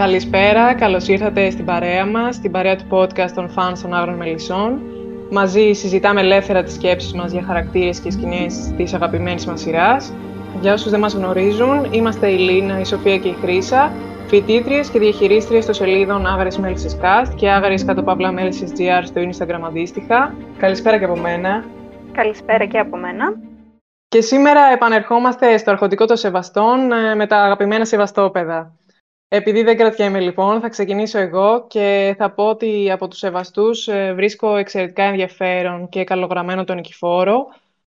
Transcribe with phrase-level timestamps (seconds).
[0.00, 4.80] Καλησπέρα, καλώς ήρθατε στην παρέα μας, στην παρέα του podcast των fans των Άγρων Μελισσών.
[5.30, 10.12] Μαζί συζητάμε ελεύθερα τις σκέψεις μας για χαρακτήρες και σκηνές της αγαπημένης μας σειράς.
[10.60, 13.92] Για όσους δεν μας γνωρίζουν, είμαστε η Λίνα, η Σοφία και η Χρύσα,
[14.26, 19.20] φοιτήτριες και διαχειρίστριες των σελίδων Άγαρες Μέλισσες Cast και Άγαρες κάτω παύλα Μέλισσες GR στο
[19.20, 20.34] Instagram αντίστοιχα.
[20.58, 21.64] Καλησπέρα και από μένα.
[22.12, 23.49] Καλησπέρα και από μένα.
[24.10, 28.78] Και σήμερα επανερχόμαστε στο αρχοντικό των Σεβαστών ε, με τα αγαπημένα Σεβαστόπεδα.
[29.28, 34.12] Επειδή δεν κρατιέμαι λοιπόν, θα ξεκινήσω εγώ και θα πω ότι από τους Σεβαστούς ε,
[34.12, 37.46] βρίσκω εξαιρετικά ενδιαφέρον και καλογραμμένο τον Νικηφόρο,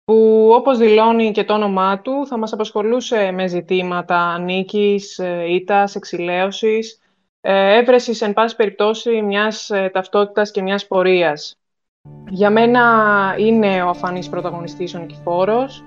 [0.04, 5.94] που όπως δηλώνει και το όνομά του θα μας απασχολούσε με ζητήματα νίκης, ε, ήττας,
[5.94, 6.98] εξηλαίωσης,
[7.40, 11.58] έβρεσης εν πάση περιπτώσει μιας ταυτότητας και μιας πορείας.
[12.28, 15.84] Για μένα είναι ο αφανής πρωταγωνιστής ο Νικηφόρος.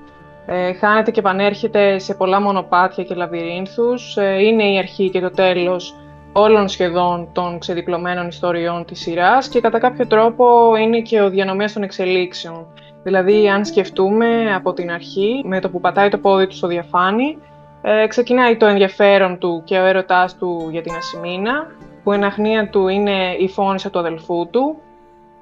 [0.50, 4.18] Ε, χάνεται και επανέρχεται σε πολλά μονοπάτια και λαβυρίνθους.
[4.18, 5.96] Ε, είναι η αρχή και το τέλος
[6.34, 11.74] όλων σχεδόν των ξεδιπλωμένων ιστοριών της σειράς και κατά κάποιο τρόπο είναι και ο διανομέας
[11.74, 12.68] των εξελίξεων.
[13.04, 17.38] Δηλαδή, αν σκεφτούμε από την αρχή, με το που πατάει το πόδι του στο διαφάνη,
[17.82, 21.68] ε, ξεκινάει το ενδιαφέρον του και ο έρωτάς του για την Ασημίνα,
[22.04, 24.82] που η αναχνία του είναι η φώνησα του αδελφού του,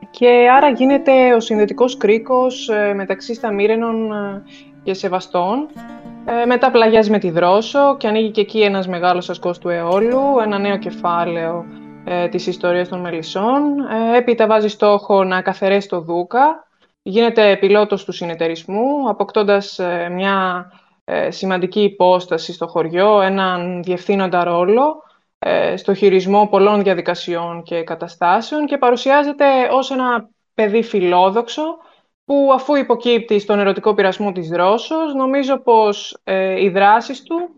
[0.09, 4.43] και άρα γίνεται ο συνδετικός κρίκος ε, μεταξύ Σταμύρενων ε,
[4.85, 5.67] και Σεβαστών.
[6.25, 10.39] Ε, μετά πλαγιάζει με τη Δρόσο και ανοίγει και εκεί ένας μεγάλος ασκός του αιώλου,
[10.43, 11.65] ένα νέο κεφάλαιο
[12.05, 13.79] ε, της ιστορίας των Μελισσών.
[13.79, 16.67] Ε, έπειτα βάζει στόχο να καθαρέσει το Δούκα,
[17.01, 19.79] γίνεται πιλότος του συνεταιρισμού, αποκτώντας
[20.11, 20.65] μια
[21.29, 25.03] σημαντική υπόσταση στο χωριό, έναν διευθύνοντα ρόλο,
[25.47, 31.63] ε, στο χειρισμό πολλών διαδικασιών και καταστάσεων και παρουσιάζεται ως ένα παιδί φιλόδοξο
[32.25, 37.49] που αφού υποκύπτει στον ερωτικό πειρασμό της δρόσος, νομίζω πως ε, οι δράσεις του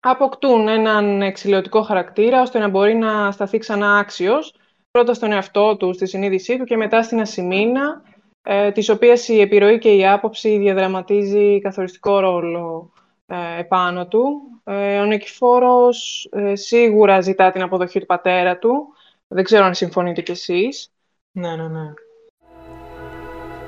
[0.00, 4.54] αποκτούν έναν εξηλαιωτικό χαρακτήρα ώστε να μπορεί να σταθεί ξανά άξιος,
[4.90, 8.02] πρώτα στον εαυτό του, στη συνείδησή του και μετά στην ασημίνα,
[8.42, 12.92] ε, της οποίας η επιρροή και η άποψη διαδραματίζει καθοριστικό ρόλο
[13.26, 14.40] ε, επάνω του.
[14.64, 18.94] Ε, ο Νικηφόρος ε, σίγουρα ζητά την αποδοχή του πατέρα του.
[19.28, 20.92] Δεν ξέρω αν συμφωνείτε κι εσείς.
[21.30, 21.92] Ναι, ναι, ναι.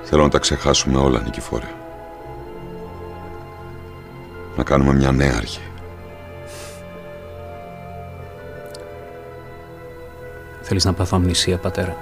[0.05, 1.69] Θέλω να τα ξεχάσουμε όλα, Νικηφόρε.
[4.57, 5.61] Να κάνουμε μια νέα αρχή.
[10.63, 11.97] Θέλεις να πάθω αμνησία, πατέρα;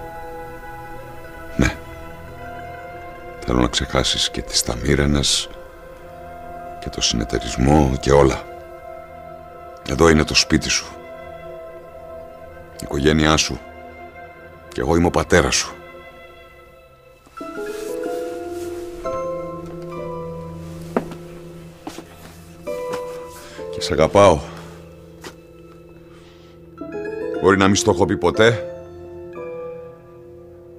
[1.56, 1.76] Ναι.
[3.41, 5.48] Θέλω να ξεχάσεις και τις ταμήρενες
[6.80, 8.42] και το συνεταιρισμό και όλα.
[9.88, 10.86] Εδώ είναι το σπίτι σου.
[12.72, 13.60] Η οικογένειά σου.
[14.68, 15.74] Και εγώ είμαι ο πατέρας σου.
[23.82, 24.38] Και σε αγαπάω.
[27.43, 28.66] Μπορεί να μην στο έχω πει ποτέ,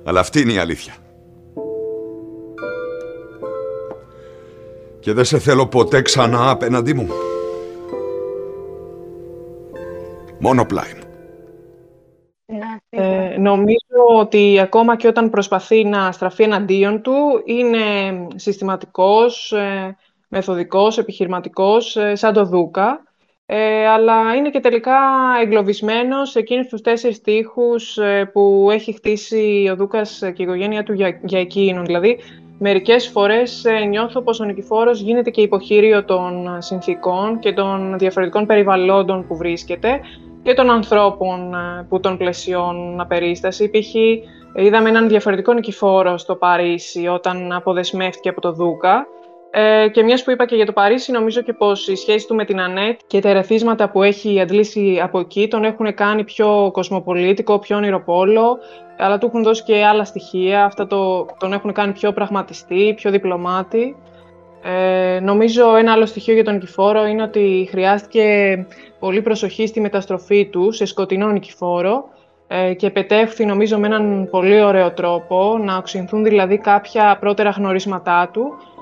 [0.03, 0.93] αλλά αυτή είναι η αλήθεια.
[4.99, 7.07] Και δεν σε θέλω ποτέ ξανά απέναντί μου.
[10.39, 11.03] Μόνο πλάι μου.
[12.89, 17.79] Ε, νομίζω ότι ακόμα και όταν προσπαθεί να στραφεί εναντίον του, είναι
[18.35, 19.97] συστηματικός, ε,
[20.33, 23.03] μεθοδικός, επιχειρηματικός, ε, σαν το Δούκα.
[23.45, 24.97] Ε, αλλά είναι και τελικά
[25.41, 30.83] εγκλωβισμένος σε εκείνους τους τέσσερις τείχους ε, που έχει χτίσει ο Δούκας και η οικογένεια
[30.83, 31.85] του για, για εκείνον.
[31.85, 32.19] Δηλαδή,
[32.59, 38.45] μερικές φορές ε, νιώθω πως ο Νικηφόρος γίνεται και υποχείριο των συνθήκων και των διαφορετικών
[38.45, 39.99] περιβαλλόντων που βρίσκεται
[40.43, 43.69] και των ανθρώπων ε, που τον πλαισιώνουν απερίσταση.
[43.69, 43.93] Π.χ.
[44.55, 49.07] είδαμε έναν διαφορετικό Νικηφόρο στο Παρίσι όταν αποδεσμεύτηκε από το Δούκα
[49.55, 52.35] ε, και μιας που είπα και για το Παρίσι, νομίζω και πως η σχέση του
[52.35, 56.69] με την Ανέτ και τα ερεθίσματα που έχει αντλήσει από εκεί τον έχουν κάνει πιο
[56.73, 58.57] κοσμοπολίτικο, πιο ονειροπόλο,
[58.97, 60.65] αλλά του έχουν δώσει και άλλα στοιχεία.
[60.65, 63.95] Αυτά το, τον έχουν κάνει πιο πραγματιστή, πιο διπλωμάτη.
[64.63, 68.65] Ε, νομίζω ένα άλλο στοιχείο για τον Νικηφόρο είναι ότι χρειάστηκε
[68.99, 72.03] πολύ προσοχή στη μεταστροφή του σε σκοτεινό Νικηφόρο
[72.47, 78.29] ε, και πετεύχθη νομίζω με έναν πολύ ωραίο τρόπο να οξυνθούν δηλαδή κάποια πρώτερα γνωρίσματά
[78.33, 78.72] του ε,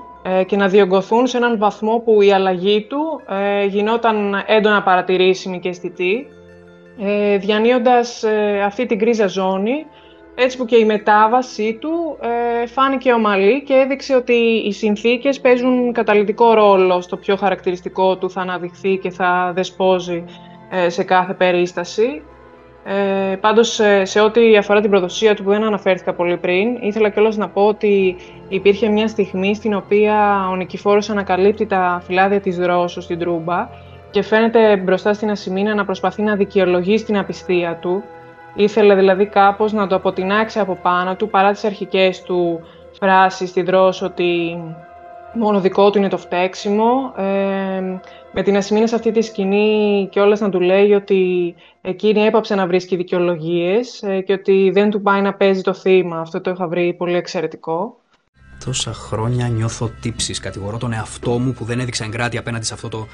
[0.46, 5.68] και να διωγγωθούν σε έναν βαθμό που η αλλαγή του ε, γινόταν έντονα παρατηρήσιμη και
[5.68, 6.26] αισθητή,
[6.98, 9.86] ε, διανύοντας ε, αυτή την γκρίζα ζώνη,
[10.34, 12.18] έτσι που και η μετάβασή του
[12.62, 14.32] ε, φάνηκε ομαλή και έδειξε ότι
[14.66, 20.24] οι συνθήκες παίζουν καταλητικό ρόλο στο πιο χαρακτηριστικό του θα αναδειχθεί και θα δεσπόζει
[20.86, 22.22] σε κάθε περίσταση.
[22.84, 27.36] Ε, πάντως, σε ό,τι αφορά την προδοσία του που δεν αναφέρθηκα πολύ πριν, ήθελα κιόλας
[27.36, 28.16] να πω ότι
[28.48, 33.68] υπήρχε μια στιγμή στην οποία ο Νικηφόρος ανακαλύπτει τα φυλάδια της Δρόσου στην Τρούμπα
[34.10, 38.02] και φαίνεται μπροστά στην Ασημίνα να προσπαθεί να δικαιολογήσει την απιστία του.
[38.54, 42.60] Ήθελε δηλαδή κάπως να το αποτινάξει από πάνω του παρά τις αρχικές του
[42.92, 44.62] φράσεις στη Δρόσο ότι
[45.32, 47.12] μόνο δικό του είναι το φταίξιμο.
[47.16, 48.00] Ε,
[48.32, 52.54] με την Ασημίνα σε αυτή τη σκηνή και όλες να του λέει ότι εκείνη έπαψε
[52.54, 56.20] να βρίσκει δικαιολογίες ε, και ότι δεν του πάει να παίζει το θύμα.
[56.20, 57.96] Αυτό το είχα βρει πολύ εξαιρετικό.
[58.64, 60.40] Τόσα χρόνια νιώθω τύψεις.
[60.40, 63.06] Κατηγορώ τον εαυτό μου που δεν έδειξα εγκράτη απέναντι σε αυτό το...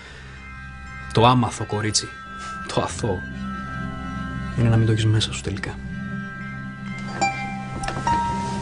[1.13, 2.09] το άμαθο κορίτσι.
[2.75, 3.19] Το αθώο.
[4.59, 5.79] Είναι να μην το έχεις μέσα σου τελικά.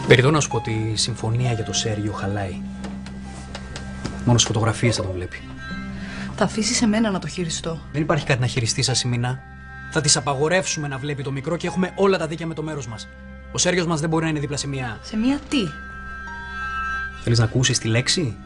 [0.08, 2.60] Περιτώ να σου πω ότι η συμφωνία για το Σέργιο χαλάει.
[4.24, 5.40] Μόνο στις φωτογραφίες θα τον βλέπει.
[6.38, 7.78] Θα αφήσεις εμένα να το χειριστώ.
[7.92, 9.38] Δεν υπάρχει κάτι να χειριστεί, Ασημίνα.
[9.90, 12.86] Θα τη απαγορεύσουμε να βλέπει το μικρό και έχουμε όλα τα δίκαια με το μέρος
[12.86, 13.08] μας.
[13.52, 14.98] Ο Σέργιος μας δεν μπορεί να είναι δίπλα σε μία.
[15.02, 15.56] Σε μία τι;
[17.22, 18.36] Θέλεις να ακούσεις τη λέξη;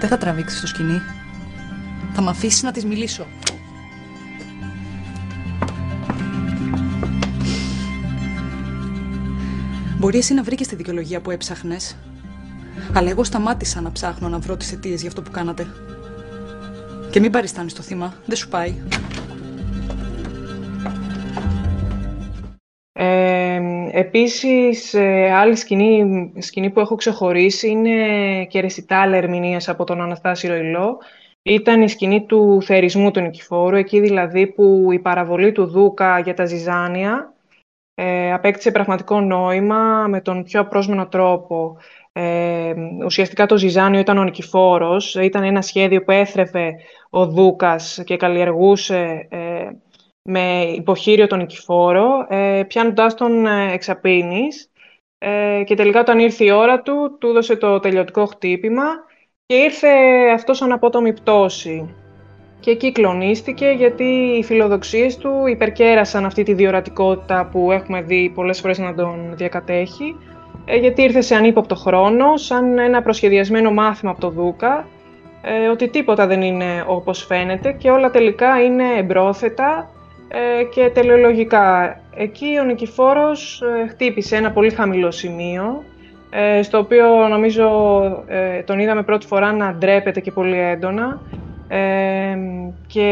[0.00, 1.00] Δεν θα τραβήξεις το σκηνή.
[2.12, 3.26] Θα με αφήσεις να της μιλήσω.
[9.98, 11.96] Μπορεί εσύ να βρήκες τη δικαιολογία που έψαχνες.
[12.92, 15.66] Αλλά εγώ σταμάτησα να ψάχνω να βρω τις αιτίες για αυτό που κάνατε.
[17.10, 18.14] Και μην παριστάνεις το θύμα.
[18.26, 18.74] Δεν σου πάει.
[22.92, 23.60] Ε,
[23.92, 30.46] επίσης, ε, άλλη σκηνή, σκηνή που έχω ξεχωρίσει είναι και ρεσιτάλ ερμηνείας από τον Αναστάση
[30.48, 30.98] Ροϊλό.
[31.42, 36.34] Ήταν η σκηνή του θερισμού του Νικηφόρου, εκεί δηλαδή που η παραβολή του Δούκα για
[36.34, 37.32] τα ζυζάνια
[38.00, 41.76] ε, απέκτησε πραγματικό νόημα με τον πιο απρόσμενο τρόπο.
[42.20, 42.74] Ε,
[43.04, 46.74] ουσιαστικά το Ζυζάνιο ήταν ο Νικηφόρος, ήταν ένα σχέδιο που έθρεφε
[47.10, 49.68] ο Δούκας και καλλιεργούσε ε,
[50.22, 54.70] με υποχείριο τον Νικηφόρο, ε, πιάνοντάς τον ε, εξαπίνης.
[55.18, 58.84] Ε, και τελικά όταν ήρθε η ώρα του, του έδωσε το τελειωτικό χτύπημα
[59.46, 59.88] και ήρθε
[60.34, 61.94] αυτός σαν απότομη πτώση.
[62.60, 64.04] Και εκεί κλονίστηκε γιατί
[64.38, 70.16] οι φιλοδοξίες του υπερκέρασαν αυτή τη διορατικότητα που έχουμε δει πολλές φορές να τον διακατέχει.
[70.16, 70.37] ε,
[70.76, 74.86] γιατί ήρθε σε ανύποπτο χρόνο, σαν ένα προσχεδιασμένο μάθημα από το Δούκα,
[75.42, 79.90] ε, ότι τίποτα δεν είναι όπως φαίνεται και όλα τελικά είναι εμπρόθετα
[80.28, 82.00] ε, και τελεολογικά.
[82.16, 85.84] Εκεί ο Νικηφόρος χτύπησε ένα πολύ χαμηλό σημείο,
[86.62, 87.70] στο οποίο νομίζω
[88.64, 91.20] τον είδαμε πρώτη φορά να ντρέπεται και πολύ έντονα
[92.86, 93.08] και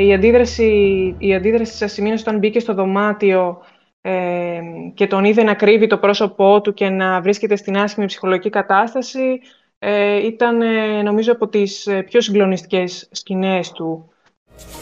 [0.00, 0.70] η αντίδραση,
[1.18, 3.58] η αντίδραση της Ασημίνας όταν μπήκε στο δωμάτιο
[4.00, 4.60] ε,
[4.94, 9.40] και τον είδε να κρύβει το πρόσωπό του και να βρίσκεται στην άσχημη ψυχολογική κατάσταση
[9.78, 14.08] ε, ήταν ε, νομίζω από τις ε, πιο συγκλονιστικές σκηνές του.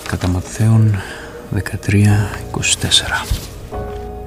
[0.09, 0.95] Κατά Ματθαίον
[1.55, 1.59] 13-24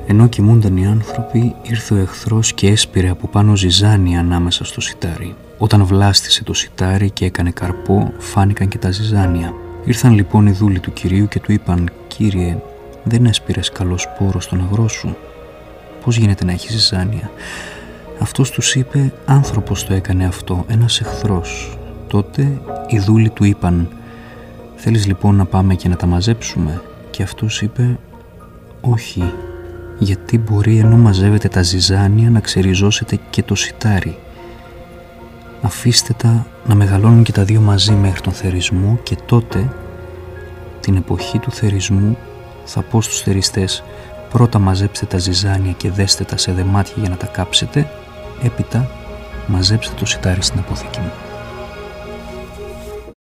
[0.07, 5.35] Ενώ κοιμούνταν οι άνθρωποι, ήρθε ο εχθρός και έσπηρε από πάνω ζυζάνι ανάμεσα στο σιτάρι.
[5.57, 9.53] Όταν βλάστησε το σιτάρι και έκανε καρπό, φάνηκαν και τα ζυζάνια.
[9.85, 12.57] Ήρθαν λοιπόν οι δούλοι του Κυρίου και του είπαν «Κύριε,
[13.03, 15.15] δεν έσπηρες καλός σπόρο στον αγρό σου.
[16.03, 17.31] Πώς γίνεται να έχεις ζυζάνια;
[18.21, 21.77] Αυτός τους είπε άνθρωπος το έκανε αυτό, ένας εχθρός.
[22.07, 23.87] Τότε οι δούλοι του είπαν
[24.75, 27.97] «Θέλεις λοιπόν να πάμε και να τα μαζέψουμε» και αυτός είπε
[28.81, 29.33] «Όχι,
[29.99, 34.17] γιατί μπορεί ενώ μαζεύετε τα ζυζάνια να ξεριζώσετε και το σιτάρι.
[35.61, 39.69] Αφήστε τα να μεγαλώνουν και τα δύο μαζί μέχρι τον θερισμό και τότε
[40.79, 42.17] την εποχή του θερισμού
[42.69, 43.83] θα πω στους θεριστές
[44.29, 47.87] πρώτα μαζέψτε τα ζυζάνια και δέστε τα σε δεμάτια για να τα κάψετε
[48.43, 48.89] έπειτα
[49.47, 51.11] μαζέψτε το σιτάρι στην αποθήκη μου.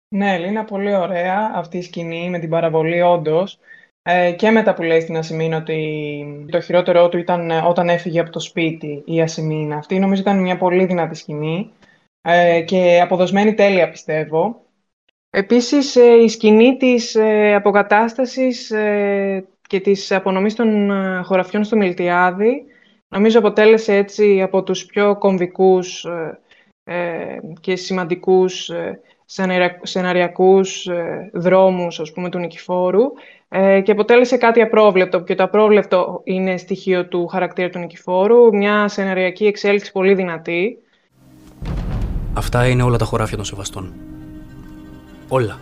[0.08, 3.58] Ναι, Ελίνα, πολύ ωραία αυτή η σκηνή με την παραβολή όντως.
[4.02, 8.30] Ε, και μετά που λέει στην Ασημίνα ότι το χειρότερό του ήταν όταν έφυγε από
[8.30, 9.76] το σπίτι η Ασημίνα.
[9.76, 11.70] Αυτή νομίζω ήταν μια πολύ δυνατή σκηνή
[12.22, 14.63] ε, και αποδοσμένη τέλεια πιστεύω.
[15.36, 20.90] Επίσης, ε, η σκηνή της ε, αποκατάστασης ε, και της απονομής των
[21.24, 22.64] χωραφιών στο Μιλτιάδη
[23.08, 26.06] νομίζω αποτέλεσε έτσι από τους πιο κομβικούς
[27.60, 28.70] και σημαντικούς
[29.82, 30.88] σεναριακούς
[31.32, 33.02] δρόμους ας πούμε, του Νικηφόρου
[33.82, 39.46] και αποτέλεσε κάτι απρόβλεπτο και το απρόβλεπτο είναι στοιχείο του χαρακτήρα του Νικηφόρου, μια σεναριακή
[39.46, 40.78] εξέλιξη πολύ δυνατή.
[42.34, 44.13] Αυτά είναι όλα τα χωράφια των Σεβαστών.
[45.28, 45.60] Όλα.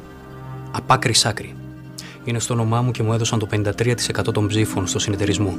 [0.72, 1.54] Απάκρι άκρη.
[2.24, 5.58] Είναι στο όνομά μου και μου έδωσαν το 53% των ψήφων στο συνεταιρισμό.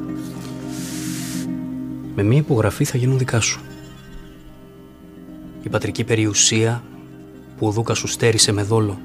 [2.15, 3.61] Με μία υπογραφή θα γίνουν δικά σου.
[5.63, 6.83] Η πατρική περιουσία
[7.57, 8.99] που ο Δούκας σου στέρισε με δόλο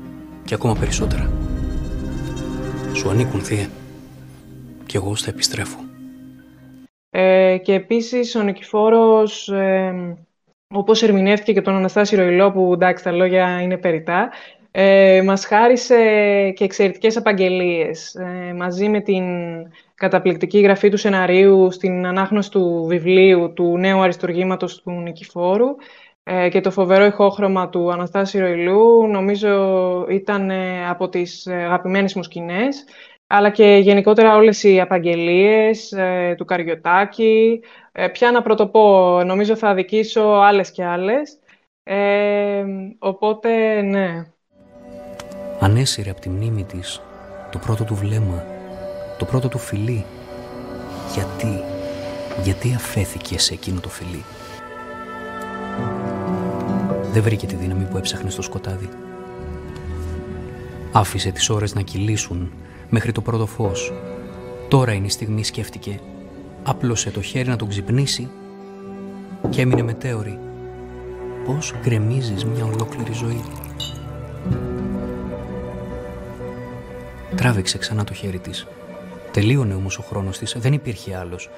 [0.45, 1.31] και ακόμα περισσότερα.
[2.93, 3.69] Σου ανήκουν, θείε.
[4.87, 5.79] Κι εγώ θα επιστρέφω.
[7.11, 10.17] Ε, και επίσης ο Νικηφόρος, ε,
[10.69, 14.31] όπως ερμηνεύτηκε και τον Αναστάση Ροϊλό, που εντάξει τα λόγια είναι περιτά,
[14.71, 15.97] ε, μας χάρισε
[16.57, 18.15] και εξαιρετικές απαγγελίες.
[18.15, 19.25] Ε, μαζί με την
[19.95, 25.69] καταπληκτική γραφή του σεναρίου στην ανάγνωση του βιβλίου του νέου αριστουργήματος του Νικηφόρου
[26.23, 32.23] ε, και το φοβερό ηχόχρωμα του Αναστάση Ροϊλού, νομίζω ήταν ε, από τις αγαπημένες μου
[32.23, 32.85] σκηνές
[33.31, 37.61] αλλά και γενικότερα όλες οι απαγγελίες ε, του Καριωτάκη.
[37.93, 41.39] Ε, πια να πρωτοπώ, νομίζω θα αδικήσω άλλες και άλλες.
[41.83, 42.65] Ε,
[42.99, 44.33] οπότε, ναι.
[45.61, 47.01] Ανέσυρε από τη μνήμη της
[47.51, 48.45] το πρώτο του βλέμμα,
[49.19, 50.05] το πρώτο του φιλί.
[51.15, 51.61] Γιατί,
[52.43, 54.25] γιατί αφέθηκε σε εκείνο το φιλί;
[57.13, 58.89] Δεν βρήκε τη δύναμη που έψαχνε στο σκοτάδι.
[60.93, 62.53] Άφησε τις ώρες να κυλήσουν
[62.91, 63.93] μέχρι το πρώτο φως.
[64.69, 66.01] Τώρα είναι η στιγμή, σκέφτηκε.
[66.63, 68.31] Άπλωσε το χέρι να τον ξυπνήσει
[69.49, 70.39] και έμεινε μετέωρη.
[71.45, 73.45] Πώς γκρεμίζεις μια ολόκληρη ζωή;
[77.37, 78.67] Τράβηξε ξανά το χέρι της.
[79.33, 81.51] Τελείωνε όμως ο χρόνος της, δεν υπήρχε άλλος.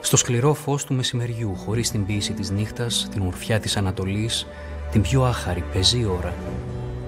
[0.00, 4.46] Στο σκληρό φως του μεσημεριού, χωρίς την πίεση της νύχτας, την ορφιά της Ανατολής,
[4.90, 6.34] την πιο άχαρη, πεζή ώρα.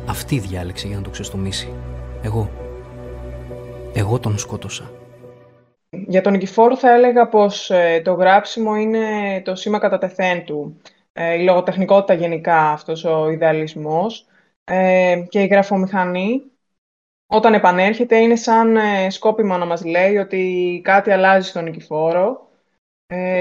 [0.07, 1.73] Αυτή διάλεξε για να το ξεστομίσει.
[2.23, 2.51] Εγώ
[3.99, 4.91] εγώ τον σκότωσα.
[5.91, 10.81] Για τον Νικηφόρο θα έλεγα πως ε, το γράψιμο είναι το σήμα κατά τεθέν του.
[11.13, 14.27] Ε, η λογοτεχνικότητα γενικά αυτός ο ιδεαλισμός
[14.65, 16.43] ε, και η γραφομηχανή
[17.31, 18.77] όταν επανέρχεται είναι σαν
[19.09, 22.49] σκόπιμα να μας λέει ότι κάτι αλλάζει στον Νικηφόρο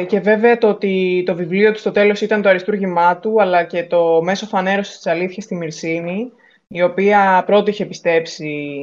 [0.07, 3.83] και βέβαια το ότι το βιβλίο του στο τέλος ήταν το αριστούργημά του αλλά και
[3.83, 6.31] το μέσο φανέρωσης της αλήθειας στη Μυρσίνη
[6.67, 8.77] η οποία πρώτη είχε πιστέψει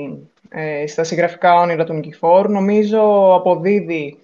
[0.49, 2.50] ε, στα συγγραφικά όνειρα του Νικηφόρου.
[2.52, 4.18] Νομίζω αποδίδει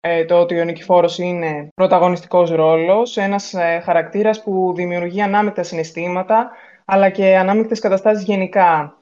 [0.00, 6.50] ε, το ότι ο Νικηφόρος είναι πρωταγωνιστικός ρόλος, ένας ε, χαρακτήρας που δημιουργεί ανάμεικτα συναισθήματα,
[6.84, 8.95] αλλά και ανάμεικτες καταστάσεις γενικά.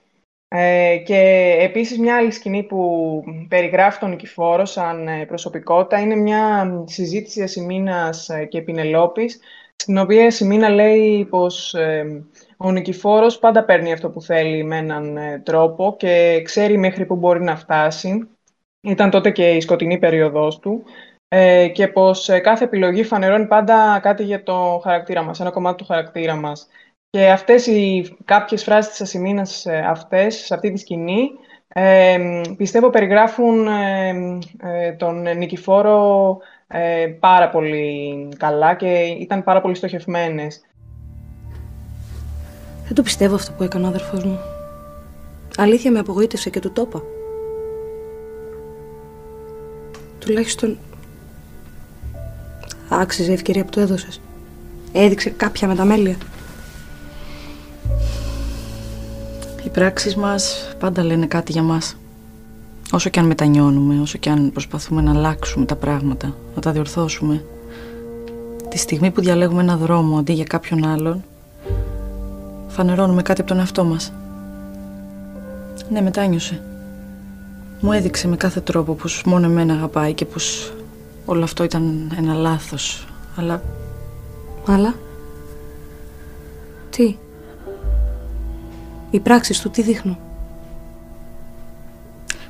[0.56, 7.42] Ε, και επίσης μια άλλη σκηνή που περιγράφει τον Νικηφόρο σαν προσωπικότητα είναι μια συζήτηση
[7.42, 9.40] Ασημίνας και Πινελόπης,
[9.76, 11.75] στην οποία η Ασημίνα λέει πως
[12.56, 17.16] ο Νικηφόρος πάντα παίρνει αυτό που θέλει με έναν ε, τρόπο και ξέρει μέχρι που
[17.16, 18.28] μπορεί να φτάσει.
[18.80, 20.84] Ήταν τότε και η σκοτεινή περίοδός του
[21.28, 25.76] ε, και πως ε, κάθε επιλογή φανερώνει πάντα κάτι για το χαρακτήρα μας, ένα κομμάτι
[25.76, 26.68] του χαρακτήρα μας.
[27.14, 31.30] Και αυτές οι κάποιες φράσεις της Ασημίνας αυτές, σε αυτή τη σκηνή,
[32.56, 33.66] πιστεύω περιγράφουν
[34.97, 36.38] τον Νικηφόρο
[37.21, 38.87] πάρα πολύ καλά και
[39.21, 40.61] ήταν πάρα πολύ στοχευμένες.
[42.85, 44.38] Δεν το πιστεύω αυτό που έκανε ο αδερφός μου.
[45.56, 47.02] Αλήθεια με απογοήτευσε και του το είπα.
[50.18, 50.78] Τουλάχιστον
[52.88, 54.21] άξιζε η ευκαιρία που του έδωσες.
[54.92, 56.16] Έδειξε κάποια μεταμέλεια.
[59.64, 61.97] Οι πράξεις μας πάντα λένε κάτι για μας.
[62.92, 67.44] Όσο και αν μετανιώνουμε, όσο και αν προσπαθούμε να αλλάξουμε τα πράγματα, να τα διορθώσουμε,
[68.68, 71.25] τη στιγμή που διαλέγουμε ένα δρόμο αντί για κάποιον άλλον,
[72.68, 74.12] φανερώνουμε κάτι από τον εαυτό μας.
[75.90, 76.62] Ναι, μετάνιωσε.
[77.80, 80.73] Μου έδειξε με κάθε τρόπο πως μόνο εμένα αγαπάει και πως
[81.25, 83.06] όλο αυτό ήταν ένα λάθος.
[83.37, 83.62] Αλλά...
[84.66, 84.94] Αλλά...
[86.90, 87.16] Τι...
[89.14, 90.18] Οι πράξεις του τι δείχνουν;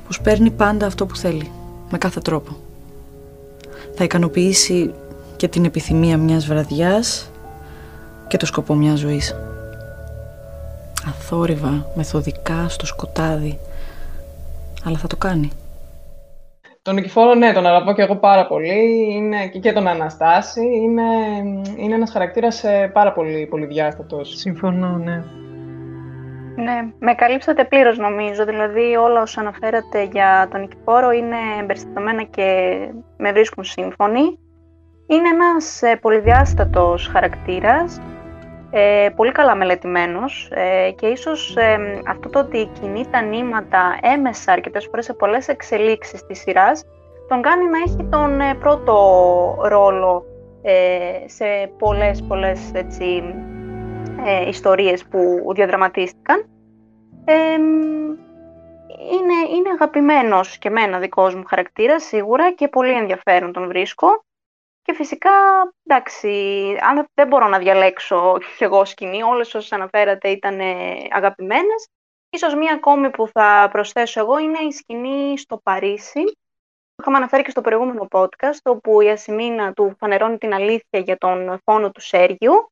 [0.05, 1.51] Πως παίρνει πάντα αυτό που θέλει.
[1.89, 2.55] Με κάθε τρόπο.
[3.95, 4.93] Θα ικανοποιήσει
[5.35, 7.31] και την επιθυμία μιας βραδιάς
[8.27, 9.35] και το σκοπό μιας ζωής
[11.07, 13.59] αθόρυβα, μεθοδικά, στο σκοτάδι.
[14.83, 15.51] Αλλά θα το κάνει.
[16.81, 19.13] Τον Νικηφόρο, ναι, τον αγαπώ και εγώ πάρα πολύ.
[19.13, 20.61] Είναι και τον Αναστάση.
[20.61, 21.03] Είναι,
[21.77, 24.37] είναι ένας χαρακτήρας ε, πάρα πολύ πολυδιάστατος.
[24.37, 25.23] Συμφωνώ, ναι.
[26.55, 28.45] Ναι, με καλύψατε πλήρως νομίζω.
[28.45, 32.77] Δηλαδή όλα όσα αναφέρατε για τον Νικηφόρο είναι εμπεριστατωμένα και
[33.17, 34.39] με βρίσκουν σύμφωνοι.
[35.07, 38.01] Είναι ένας ε, πολυδιάστατος χαρακτήρας
[38.77, 44.51] ε, πολύ καλά μελετημένος ε, και ίσως ε, αυτό το ότι κινεί τα νήματα έμεσα
[44.51, 46.83] αρκετές φορές σε πολλές εξελίξεις της σειράς
[47.27, 48.95] τον κάνει να έχει τον ε, πρώτο
[49.61, 50.25] ρόλο
[51.25, 51.45] σε
[51.77, 53.23] πολλές πολλές έτσι,
[54.47, 56.49] ιστορίες που διαδραματίστηκαν.
[59.11, 64.23] είναι, είναι αγαπημένος και μένα δικός μου χαρακτήρας σίγουρα και πολύ ενδιαφέρον τον βρίσκω.
[64.81, 65.31] Και φυσικά,
[65.83, 66.29] εντάξει,
[66.89, 70.59] αν δεν μπορώ να διαλέξω κι εγώ σκηνή, όλες όσες αναφέρατε ήταν
[71.11, 71.87] αγαπημένες.
[72.29, 76.23] Ίσως μία ακόμη που θα προσθέσω εγώ είναι η σκηνή στο Παρίσι,
[76.99, 81.59] είχαμε αναφέρει και στο προηγούμενο podcast, όπου η Ασημίνα του φανερώνει την αλήθεια για τον
[81.63, 82.71] φόνο του Σέργιου.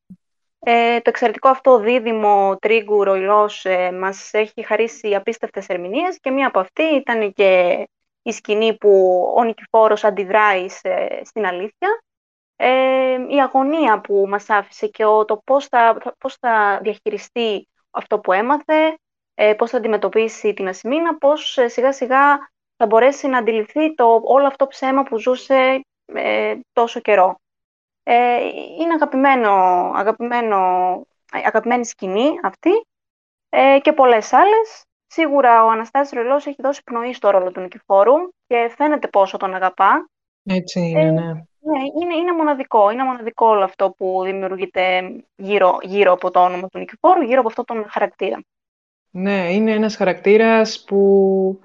[0.66, 6.46] Ε, το εξαιρετικό αυτό δίδυμο τρίγκου ροϊλός ε, μας έχει χαρίσει απίστευτες ερμηνείες και μία
[6.46, 7.84] από αυτή ήταν και
[8.22, 10.68] η σκηνή που ο Νικηφόρος αντιδράει
[11.22, 12.02] στην αλήθεια.
[12.56, 18.18] Ε, η αγωνία που μας άφησε και ο, το πώς θα, πώς θα διαχειριστεί αυτό
[18.18, 18.98] που έμαθε,
[19.34, 22.36] ε, πώς θα αντιμετωπίσει την Ασημίνα, πώς ε, σιγά σιγά
[22.76, 27.38] θα μπορέσει να αντιληφθεί το, όλο αυτό ψέμα που ζούσε ε, τόσο καιρό.
[28.06, 28.38] Ε,
[28.80, 29.50] είναι αγαπημένο,
[29.94, 30.58] αγαπημένο,
[31.32, 32.70] αγαπημένη σκηνή αυτή
[33.48, 34.84] ε, και πολλές άλλες.
[35.06, 38.14] Σίγουρα ο Αναστάσης Ρελός έχει δώσει πνοή στο ρόλο του Νικηφόρου
[38.46, 40.08] και φαίνεται πόσο τον αγαπά.
[40.44, 41.32] Έτσι είναι, ναι.
[41.66, 42.90] Ναι, είναι, είναι μοναδικό.
[42.90, 47.48] Είναι μοναδικό όλο αυτό που δημιουργείται γύρω, γύρω από το όνομα του Νικηφόρου, γύρω από
[47.48, 48.40] αυτό τον χαρακτήρα.
[49.10, 51.60] Ναι, είναι ένας χαρακτήρας που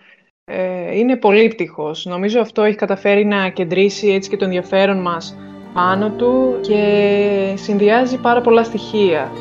[0.46, 2.06] ε, είναι πολύπτυχος.
[2.06, 5.38] Νομίζω αυτό έχει καταφέρει να κεντρήσει έτσι και το ενδιαφέρον μας
[5.80, 9.32] πάνω του και συνδυάζει πάρα πολλά στοιχεία.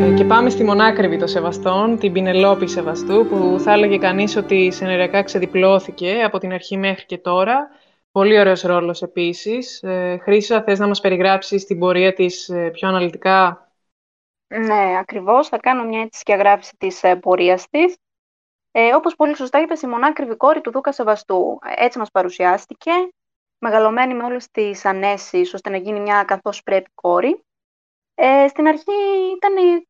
[0.00, 4.70] Ε, και πάμε στη μονάκριβη των Σεβαστών, την Πινελόπη Σεβαστού, που θα έλεγε κανείς ότι
[4.70, 7.68] σενεριακά ξεδιπλώθηκε από την αρχή μέχρι και τώρα.
[8.12, 9.82] Πολύ ωραίος ρόλος επίσης.
[9.82, 13.68] Ε, Χρήσα, θες να μας περιγράψεις την πορεία της ε, πιο αναλυτικά;
[14.46, 15.48] Ναι, ακριβώς.
[15.48, 17.96] Θα κάνω μια έτσι σκιαγράφηση της ε, πορείας της.
[18.72, 21.58] Ε, όπως πολύ σωστά είπες, η μονάκριβη κόρη του Δούκα Σεβαστού.
[21.76, 22.90] Έτσι μας παρουσιάστηκε,
[23.58, 27.44] μεγαλωμένη με όλες τις ανέσεις, ώστε να γίνει μια καθώς πρέπει κόρη.
[28.14, 28.92] Ε, στην αρχή
[29.36, 29.84] ήταν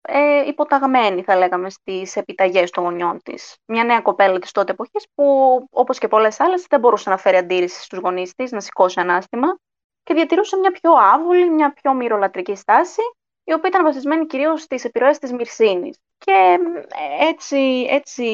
[0.00, 3.56] ε, υποταγμένη, θα λέγαμε, στις επιταγές των γονιών της.
[3.66, 5.24] Μια νέα κοπέλα της τότε εποχής που,
[5.70, 9.58] όπως και πολλές άλλες, δεν μπορούσε να φέρει αντίρρηση στους γονείς της, να σηκώσει ανάστημα
[10.02, 13.02] και διατηρούσε μια πιο άβολη, μια πιο μυρολατρική στάση
[13.44, 15.98] η οποία ήταν βασισμένη κυρίως στις επιρροές της Μυρσίνης.
[16.18, 16.58] Και
[17.20, 18.24] έτσι, έτσι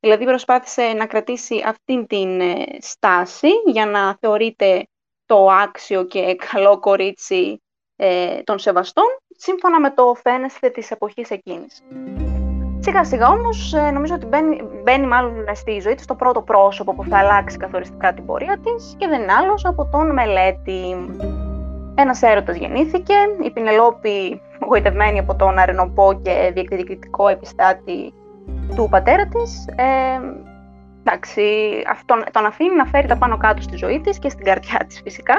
[0.00, 4.86] δηλαδή προσπάθησε να κρατήσει αυτήν την ε, στάση για να θεωρείται
[5.26, 7.62] το άξιο και καλό κορίτσι
[7.96, 9.04] ε, των σεβαστών,
[9.36, 11.82] σύμφωνα με το φαίνεσθε της εποχής εκείνης.
[12.78, 16.94] Σιγά σιγά όμως ε, νομίζω ότι μπαίνει, μπαίνει μάλλον στη ζωή της το πρώτο πρόσωπο
[16.94, 20.96] που θα αλλάξει καθοριστικά την πορεία της και δεν είναι άλλος από τον Μελέτη.
[21.94, 28.14] Ένας έρωτας γεννήθηκε, η Πινελόπη γοητευμένη από τον αρενοπό και διεκδικητικό επιστάτη
[28.76, 29.66] του πατέρα της.
[29.66, 29.84] Ε,
[31.04, 31.42] εντάξει,
[31.90, 35.00] αυτόν, τον αφήνει να φέρει τα πάνω κάτω στη ζωή της και στην καρδιά της
[35.00, 35.34] φυσικά.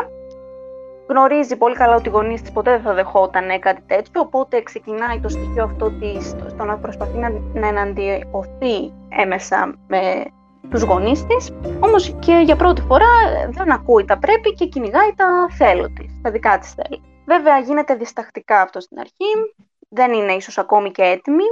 [1.10, 5.20] Γνωρίζει πολύ καλά ότι οι γονείς της ποτέ δεν θα δεχόταν κάτι τέτοιο, οπότε ξεκινάει
[5.20, 10.26] το στοιχείο αυτό της στο να προσπαθεί να, να εναντιωθεί έμεσα με
[10.70, 13.08] τους γονείς της, όμως και για πρώτη φορά
[13.50, 17.02] δεν ακούει τα πρέπει και κυνηγάει τα θέλω της, τα δικά της θέλει.
[17.26, 19.56] Βέβαια γίνεται διστακτικά αυτό στην αρχή,
[19.90, 21.44] δεν είναι ίσως ακόμη και έτοιμη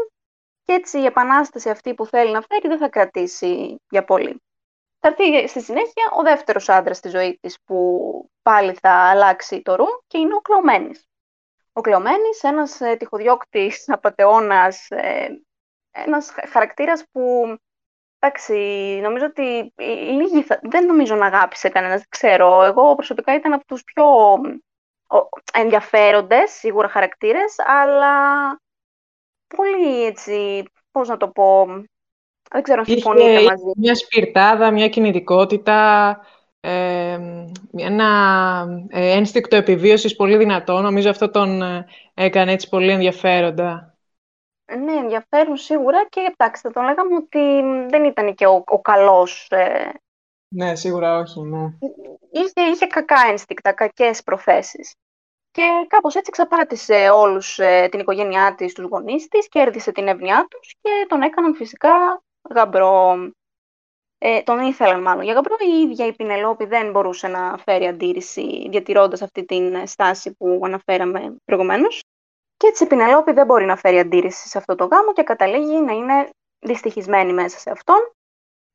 [0.63, 4.41] και έτσι η επανάσταση αυτή που θέλει να φέρει δεν θα κρατήσει για πολύ.
[4.99, 9.75] Θα έρθει στη συνέχεια ο δεύτερος άντρας στη ζωή της που πάλι θα αλλάξει το
[9.75, 11.07] ρου και είναι ο Κλωμένης.
[11.73, 15.27] Ο Κλωμένης, ένας ε, τυχοδιώκτης απατεώνας, ε,
[15.91, 17.55] ένας χαρακτήρας που
[18.25, 18.53] Εντάξει,
[19.01, 19.73] νομίζω ότι
[20.11, 22.63] λίγοι δεν νομίζω να αγάπησε κανένας, ξέρω.
[22.63, 24.05] Εγώ προσωπικά ήταν από τους πιο
[25.53, 28.15] ενδιαφέροντες, σίγουρα χαρακτήρες, αλλά
[29.57, 31.65] πολύ έτσι, πώς να το πω,
[32.49, 33.71] δεν ξέρω αν συμφωνείτε μαζί.
[33.77, 36.19] Μια σπιρτάδα, μια κινητικότητα,
[36.59, 37.19] ε,
[37.77, 40.81] ένα ε, ένστικτο επιβίωσης πολύ δυνατό.
[40.81, 43.92] Νομίζω αυτό τον ε, έκανε έτσι πολύ ενδιαφέροντα.
[44.77, 49.47] Ναι, ενδιαφέρον σίγουρα και εντάξει, θα τον λέγαμε ότι δεν ήταν και ο, ο καλός.
[49.49, 49.91] Ε...
[50.47, 51.73] Ναι, σίγουρα όχι, ναι.
[52.31, 54.95] Είχε, είχε κακά ένστικτα, κακές προθέσεις.
[55.51, 60.47] Και κάπως έτσι ξαπάτησε όλους ε, την οικογένειά της, τους γονείς της, κέρδισε την ευνοιά
[60.49, 63.15] τους και τον έκαναν φυσικά γαμπρό.
[64.17, 65.55] Ε, τον ήθελαν μάλλον για γαμπρό.
[65.59, 71.35] Η ίδια η Πινελόπη δεν μπορούσε να φέρει αντίρρηση διατηρώντας αυτή την στάση που αναφέραμε
[71.45, 72.03] προηγουμένως.
[72.63, 75.81] Και έτσι η Πινελόπη δεν μπορεί να φέρει αντίρρηση σε αυτό το γάμο και καταλήγει
[75.81, 78.11] να είναι δυστυχισμένη μέσα σε αυτόν.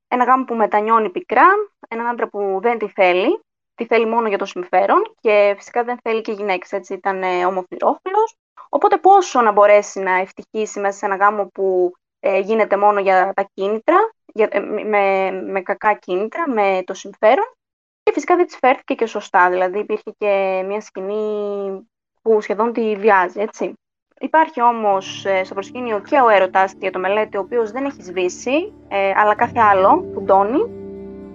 [0.09, 1.47] Ένα γάμο που μετανιώνει πικρά,
[1.89, 3.41] έναν άντρα που δεν τη θέλει,
[3.75, 7.45] τη θέλει μόνο για το συμφέρον και φυσικά δεν θέλει και γυναίκες, έτσι ήταν ε,
[7.45, 8.35] ομοφυλόφιλος.
[8.69, 13.33] Οπότε πόσο να μπορέσει να ευτυχήσει μέσα σε ένα γάμο που ε, γίνεται μόνο για
[13.35, 13.97] τα κίνητρα,
[14.27, 17.53] για, ε, με, με κακά κίνητρα, με το συμφέρον.
[18.03, 21.89] Και φυσικά δεν της φέρθηκε και σωστά, δηλαδή υπήρχε και μια σκηνή
[22.23, 23.73] που σχεδόν τη βιάζει, έτσι.
[24.21, 28.03] Υπάρχει όμως ε, στο προσκήνιο και ο έρωτας για το μελέτη, ο οποίος δεν έχει
[28.03, 30.71] σβήσει, ε, αλλά κάθε άλλο φουντώνει,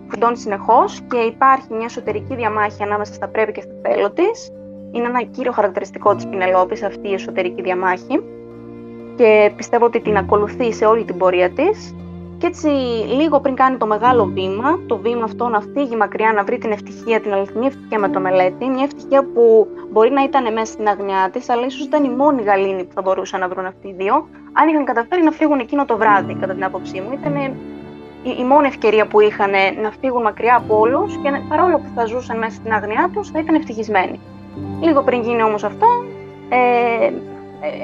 [0.08, 4.52] φουντώνει συνεχώς και υπάρχει μια εσωτερική διαμάχη ανάμεσα στα πρέπει και στα θέλω της.
[4.91, 8.24] Είναι ένα κύριο χαρακτηριστικό της Πινελόπης αυτή η εσωτερική διαμάχη.
[9.15, 11.96] και πιστεύω ότι την ακολουθεί σε όλη την πορεία της
[12.43, 12.67] και έτσι
[13.19, 16.71] λίγο πριν κάνει το μεγάλο βήμα, το βήμα αυτό να φύγει μακριά, να βρει την
[16.71, 20.88] ευτυχία, την αληθινή ευτυχία με το μελέτη, μια ευτυχία που μπορεί να ήταν μέσα στην
[20.88, 23.93] αγνιά της, αλλά ίσως ήταν η μόνη γαλήνη που θα μπορούσαν να βρουν αυτοί οι
[23.97, 27.17] δύο, αν είχαν καταφέρει να φύγουν εκείνο το βράδυ, κατά την άποψή μου.
[27.19, 27.36] Ήταν
[28.39, 29.51] η, μόνη ευκαιρία που είχαν
[29.82, 33.39] να φύγουν μακριά από όλους και παρόλο που θα ζούσαν μέσα στην αγνιά τους, θα
[33.39, 34.19] ήταν ευτυχισμένοι.
[34.82, 35.88] Λίγο πριν γίνει όμως αυτό,
[36.49, 37.12] ε,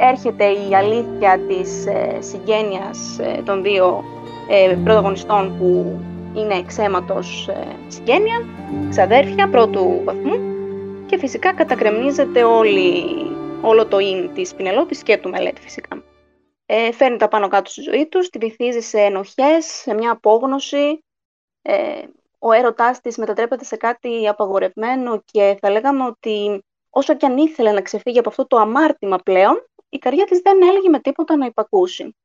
[0.09, 4.03] έρχεται η αλήθεια της ε, συγγένειας ε, των δύο
[4.49, 5.99] ε, πρωταγωνιστών που
[6.35, 8.45] είναι εξαίματος ε, συγγένεια,
[8.89, 10.39] ξαδέρφια πρώτου βαθμού
[11.05, 13.03] και φυσικά κατακρεμνίζεται όλη,
[13.61, 16.03] όλο το ίν της Πινελόπης και του Μελέτη φυσικά.
[16.65, 21.03] Ε, φέρνει τα πάνω κάτω στη ζωή τους, τη βυθίζει σε ενοχές, σε μια απόγνωση.
[21.61, 22.01] Ε,
[22.39, 27.71] ο έρωτάς της μετατρέπεται σε κάτι απαγορευμένο και θα λέγαμε ότι όσο και αν ήθελε
[27.71, 31.45] να ξεφύγει από αυτό το αμάρτημα πλέον, η καρδιά της δεν έλεγε με τίποτα να
[31.45, 32.15] υπακούσει.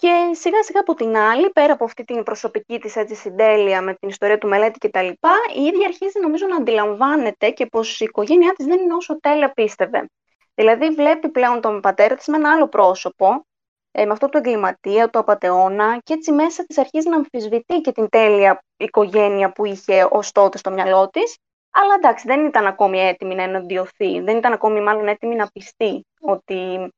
[0.00, 3.94] Και σιγά σιγά από την άλλη, πέρα από αυτή την προσωπική της έτσι, συντέλεια με
[3.94, 5.08] την ιστορία του μελέτη κτλ,
[5.56, 9.52] η ίδια αρχίζει νομίζω να αντιλαμβάνεται και πως η οικογένειά της δεν είναι όσο τέλεια
[9.52, 10.08] πίστευε.
[10.54, 13.46] Δηλαδή βλέπει πλέον τον πατέρα της με ένα άλλο πρόσωπο,
[13.90, 17.92] ε, με αυτό το εγκληματία, το απατεώνα και έτσι μέσα της αρχίζει να αμφισβητεί και
[17.92, 21.36] την τέλεια οικογένεια που είχε ως τότε στο μυαλό της
[21.70, 26.06] αλλά εντάξει, δεν ήταν ακόμη έτοιμη να εναντιωθεί, δεν ήταν ακόμη μάλλον έτοιμη να πιστεί
[26.20, 26.90] ότι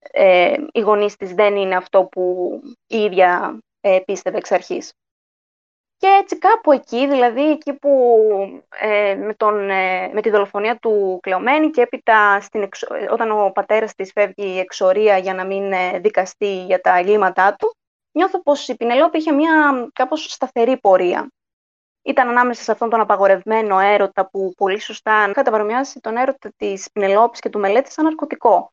[0.00, 2.50] ε, οι γονείς της δεν είναι αυτό που
[2.86, 4.92] η ίδια ε, πίστευε εξ αρχής.
[5.96, 7.90] Και έτσι κάπου εκεί, δηλαδή εκεί που
[8.80, 12.68] ε, με, τον, ε, με τη δολοφονία του κλεωμένη και έπειτα στην
[13.10, 17.76] όταν ο πατέρας της φεύγει εξορία για να μην ε, δικαστεί για τα εγκλήματά του,
[18.12, 21.28] νιώθω πως η Πινελόπη είχε μια κάπως σταθερή πορεία
[22.08, 27.40] ήταν ανάμεσα σε αυτόν τον απαγορευμένο έρωτα που πολύ σωστά καταπαρομοιάσει τον έρωτα της Πινελόπης
[27.40, 28.72] και του Μελέτη σαν ναρκωτικό.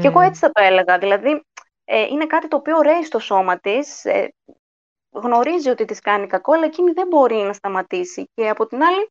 [0.00, 0.98] Και εγώ έτσι θα το έλεγα.
[0.98, 1.42] Δηλαδή,
[1.84, 4.34] ε, είναι κάτι το οποίο ρέει στο σώμα της, ε,
[5.10, 8.30] γνωρίζει ότι της κάνει κακό, αλλά εκείνη δεν μπορεί να σταματήσει.
[8.34, 9.10] Και από την άλλη,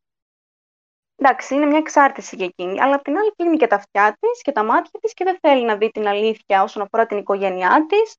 [1.16, 4.42] εντάξει, είναι μια εξάρτηση για εκείνη, αλλά από την άλλη κλείνει και τα αυτιά της
[4.42, 7.86] και τα μάτια της και δεν θέλει να δει την αλήθεια όσον αφορά την οικογένειά
[7.90, 8.16] της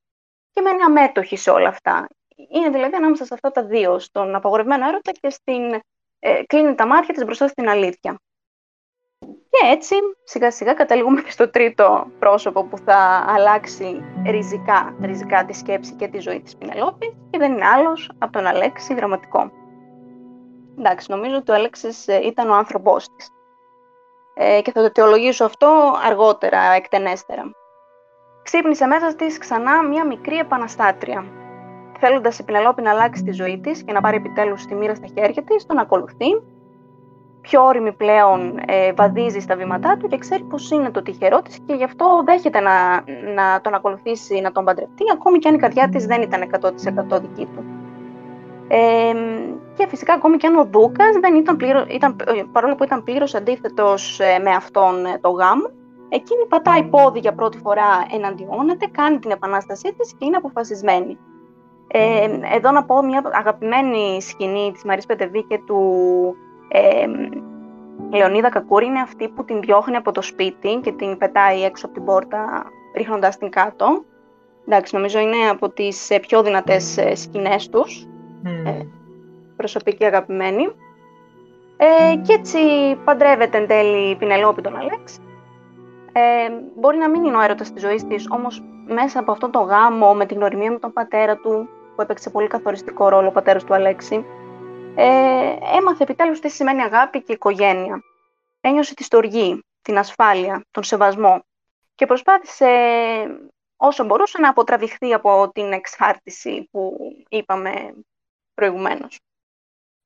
[0.50, 2.06] και μένει αμέτωχη σε όλα αυτά
[2.48, 5.80] είναι δηλαδή ανάμεσα σε αυτά τα δύο, στον απαγορευμένο έρωτα και στην
[6.18, 8.20] ε, κλείνει τα μάτια της μπροστά στην αλήθεια.
[9.50, 15.52] Και έτσι σιγά σιγά καταλήγουμε και στο τρίτο πρόσωπο που θα αλλάξει ριζικά, ριζικά τη
[15.52, 19.50] σκέψη και τη ζωή της Πινελόπης και δεν είναι άλλος από τον Αλέξη Γραμματικό.
[20.78, 23.28] Εντάξει, νομίζω ότι ο Αλέξης ε, ήταν ο άνθρωπός της.
[24.34, 27.50] Ε, και θα το αιτιολογήσω αυτό αργότερα, εκτενέστερα.
[28.42, 31.24] Ξύπνησε μέσα της ξανά μια μικρή επαναστάτρια,
[31.98, 35.06] θέλοντας η Πινελόπη να αλλάξει τη ζωή της και να πάρει επιτέλους τη μοίρα στα
[35.06, 36.42] χέρια της, τον ακολουθεί.
[37.40, 41.58] Πιο όρημη πλέον ε, βαδίζει στα βήματά του και ξέρει πω είναι το τυχερό της
[41.66, 45.58] και γι' αυτό δέχεται να, να τον ακολουθήσει, να τον παντρευτεί, ακόμη και αν η
[45.58, 46.50] καρδιά της δεν ήταν
[47.14, 47.64] 100% δική του.
[48.68, 49.12] Ε,
[49.76, 52.16] και φυσικά ακόμη και αν ο Δούκας δεν ήταν, πλήρω, ήταν
[52.52, 55.70] παρόλο που ήταν πλήρως αντίθετος ε, με αυτόν ε, το γάμο,
[56.08, 61.18] εκείνη πατάει πόδι για πρώτη φορά εναντιώνεται, κάνει την επανάστασή της και είναι αποφασισμένη.
[61.92, 65.82] Ε, εδώ να πω μια αγαπημένη σκηνή της Μαρής Πετεβή και του
[66.72, 67.06] ε,
[68.16, 71.94] Λεωνίδα Κακούρη είναι αυτή που την διώχνει από το σπίτι και την πετάει έξω από
[71.94, 72.64] την πόρτα
[72.96, 74.04] ρίχνοντας την κάτω.
[74.66, 78.06] Εντάξει, νομίζω είναι από τις ε, πιο δυνατές ε, σκηνές τους.
[78.64, 78.82] Ε,
[79.56, 80.72] προσωπική αγαπημένη.
[81.76, 82.58] Ε, και έτσι
[83.04, 85.18] παντρεύεται εν τέλει η Πινελόπη τον Αλέξη.
[86.12, 86.20] Ε,
[86.76, 90.14] μπορεί να μην είναι ο έρωτας της ζωής της, όμως μέσα από αυτό το γάμο,
[90.14, 93.74] με την γνωριμία με τον πατέρα του, που έπαιξε πολύ καθοριστικό ρόλο ο πατέρας του
[93.74, 94.24] Αλέξη,
[94.94, 98.02] ε, έμαθε επιτέλους τι σημαίνει αγάπη και οικογένεια.
[98.60, 101.44] Ένιωσε τη στοργή, την ασφάλεια, τον σεβασμό
[101.94, 102.66] και προσπάθησε
[103.76, 106.96] όσο μπορούσε να αποτραβηχθεί από την εξάρτηση που
[107.28, 107.94] είπαμε
[108.54, 109.18] προηγουμένως.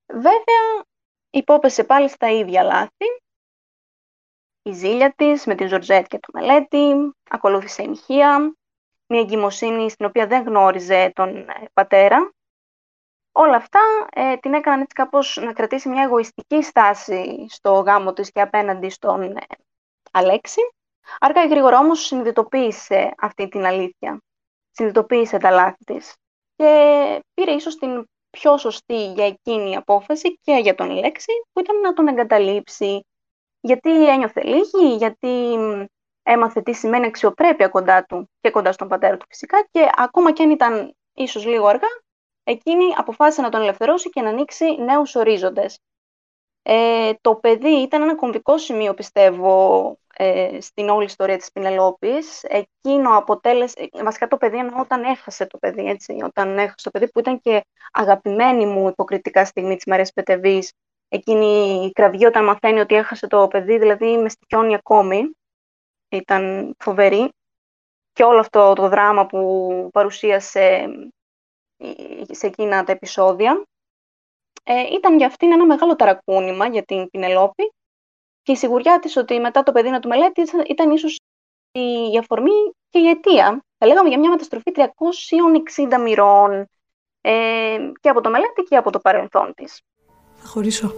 [0.07, 0.85] Βέβαια,
[1.31, 3.07] υπόπεσε πάλι στα ίδια λάθη.
[4.63, 8.55] Η ζήλια της με την Ζορζέτ και το Μελέτη, ακολούθησε η Μιχία,
[9.07, 12.33] μια εγκυμοσύνη στην οποία δεν γνώριζε τον ε, πατέρα.
[13.37, 13.81] Όλα αυτά
[14.13, 18.89] ε, την έκαναν έτσι κάπως να κρατήσει μια εγωιστική στάση στο γάμο της και απέναντι
[18.89, 19.47] στον ε,
[20.11, 20.61] Αλέξη.
[21.21, 24.23] Αργά ή γρήγορα όμως συνειδητοποίησε αυτή την αλήθεια.
[24.71, 26.15] Συνειδητοποίησε τα λάθη της.
[26.57, 31.81] Και πήρε ίσως την πιο σωστή για εκείνη απόφαση και για τον Αλέξη, που ήταν
[31.81, 33.07] να τον εγκαταλείψει.
[33.61, 35.59] Γιατί ένιωθε λίγη, γιατί
[36.23, 40.43] έμαθε τι σημαίνει αξιοπρέπεια κοντά του και κοντά στον πατέρα του φυσικά και ακόμα και
[40.43, 41.89] αν ήταν ίσως λίγο αργά,
[42.45, 45.79] εκείνη αποφάσισε να τον ελευθερώσει και να ανοίξει νέους ορίζοντες.
[46.63, 52.43] Ε, το παιδί ήταν ένα κομβικό σημείο, πιστεύω, ε, στην όλη ιστορία της Πινελόπης.
[52.43, 57.11] Εκείνο αποτέλεσε, βασικά το παιδί εννοώ όταν έχασε το παιδί, έτσι, όταν έχασε το παιδί
[57.11, 60.73] που ήταν και αγαπημένη μου υποκριτικά στιγμή της Μαρίας Πετεβής,
[61.09, 65.31] εκείνη η κραυγή όταν μαθαίνει ότι έχασε το παιδί, δηλαδή με στοιχιώνει ακόμη,
[66.09, 67.29] ήταν φοβερή.
[68.13, 70.87] Και όλο αυτό το δράμα που παρουσίασε
[72.31, 73.63] σε εκείνα τα επεισόδια.
[74.63, 77.73] Ε, ήταν για αυτήν ένα μεγάλο ταρακούνημα για την Πινελόπη
[78.43, 81.21] και η σιγουριά της ότι μετά το παιδί να του μελέτη ήταν ίσως
[81.73, 83.65] η αφορμή και η αιτία.
[83.79, 86.67] Θα λέγαμε για μια μεταστροφή 360 μοιρών
[87.21, 89.81] ε, και από το μελέτη και από το παρελθόν της.
[90.35, 90.95] Θα χωρίσω.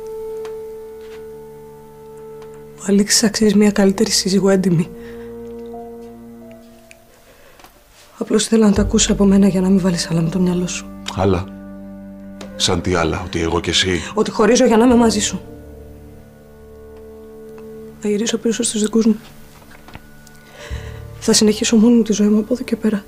[2.78, 4.90] Ο Αλήξης αξίζει μια καλύτερη σύζυγο έντιμη.
[8.18, 10.66] Απλώς θέλω να τα ακούσει από μένα για να μην βάλεις άλλα με το μυαλό
[10.66, 10.86] σου.
[11.14, 11.44] Άλλα.
[12.56, 14.00] Σαν τι άλλα, ότι εγώ και εσύ.
[14.14, 15.40] Ότι χωρίζω για να είμαι μαζί σου.
[18.00, 19.16] Θα γυρίσω πίσω στους δικούς μου.
[21.18, 23.04] Θα συνεχίσω μόνο τη ζωή μου από εδώ και πέρα.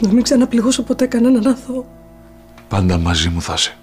[0.00, 1.86] Να μην ξαναπληγώσω ποτέ κανέναν αθώο.
[2.68, 3.76] Πάντα μαζί μου θα είσαι.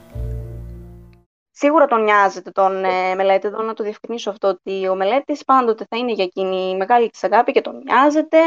[1.57, 5.85] Σίγουρα τον νοιάζεται τον ε, μελέτη εδώ, να το διευκρινίσω αυτό, ότι ο μελέτης πάντοτε
[5.89, 8.39] θα είναι για εκείνη η μεγάλη της αγάπη και τον νοιάζεται.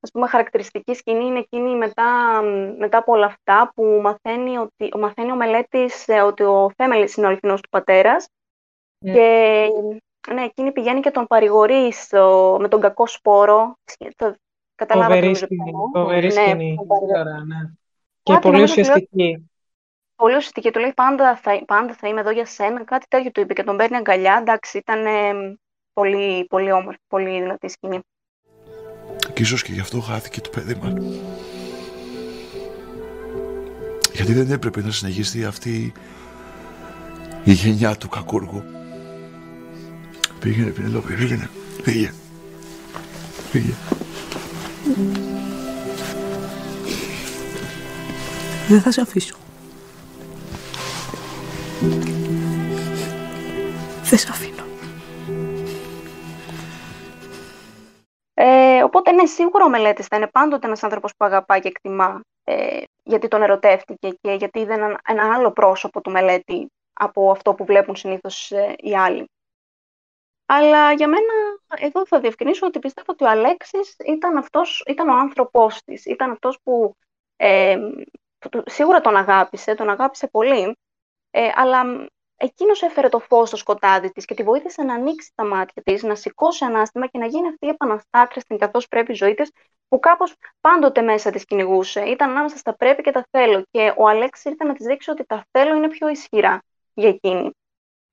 [0.00, 2.40] Ας πούμε, χαρακτηριστική σκηνή είναι εκείνη μετά,
[2.78, 7.26] μετά από όλα αυτά που μαθαίνει, ότι, μαθαίνει ο μελέτης ε, ότι ο Θέμελης είναι
[7.26, 8.28] ο αληθινός του πατέρας
[9.04, 9.12] ναι.
[9.12, 9.68] και
[10.32, 13.74] ναι, εκείνη πηγαίνει και τον παρηγορεί στο, με τον κακό σπόρο.
[14.74, 15.14] Καταλάβατε.
[15.14, 15.72] Φοβερή σκηνή.
[15.92, 16.78] Φοβερή ναι, σκηνή.
[17.46, 17.70] Ναι.
[18.22, 19.50] Και πολύ ουσιαστική
[20.18, 20.70] πολύ ουσιαστική.
[20.70, 22.84] Του λέει πάντα θα, πάντα θα είμαι εδώ για σένα.
[22.84, 24.38] Κάτι τέτοιο του είπε και τον παίρνει αγκαλιά.
[24.40, 25.04] Εντάξει, ήταν
[25.92, 28.00] πολύ, πολύ όμορφη, πολύ δυνατή σκηνή.
[29.32, 30.92] Και ίσως και γι' αυτό χάθηκε το παιδί μας.
[34.12, 35.92] Γιατί δεν έπρεπε να συνεχιστεί αυτή
[37.44, 38.62] η γενιά του κακούργου.
[40.40, 41.50] Πήγαινε, Πινελόπη, πήγαινε.
[41.82, 42.12] Πήγε.
[43.52, 43.72] Πήγε.
[48.68, 49.36] Δεν θα σε αφήσω.
[54.02, 54.64] Δεν σε αφήνω.
[58.34, 62.20] Ε, οπότε, ναι, σίγουρα ο μελέτης θα είναι πάντοτε ένας άνθρωπος που αγαπά και εκτιμά,
[62.44, 67.54] ε, γιατί τον ερωτεύτηκε και γιατί είδε ένα, ένα άλλο πρόσωπο του μελέτη από αυτό
[67.54, 69.28] που βλέπουν συνήθως ε, οι άλλοι.
[70.46, 71.32] Αλλά για μένα,
[71.78, 76.04] εδώ θα διευκρινίσω ότι πιστεύω ότι ο Αλέξης ήταν, αυτός, ήταν ο άνθρωπός της.
[76.04, 76.96] Ήταν αυτός που
[77.36, 77.78] ε,
[78.64, 80.76] σίγουρα τον αγάπησε, τον αγάπησε πολύ,
[81.30, 85.44] ε, αλλά εκείνος έφερε το φως στο σκοτάδι της και τη βοήθησε να ανοίξει τα
[85.44, 89.34] μάτια της, να σηκώσει ανάστημα και να γίνει αυτή η επαναστάτρια στην καθώς πρέπει ζωή
[89.34, 89.50] της,
[89.88, 92.00] που κάπως πάντοτε μέσα της κυνηγούσε.
[92.00, 93.64] Ήταν ανάμεσα στα πρέπει και τα θέλω.
[93.70, 96.62] Και ο Αλέξης ήρθε να της δείξει ότι τα θέλω είναι πιο ισχυρά
[96.94, 97.50] για εκείνη.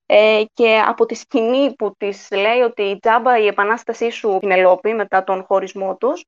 [0.06, 4.94] Ε, και από τη σκηνή που της λέει ότι η τζάμπα η επανάστασή σου Πινελόπη
[4.94, 6.24] μετά τον χωρισμό τους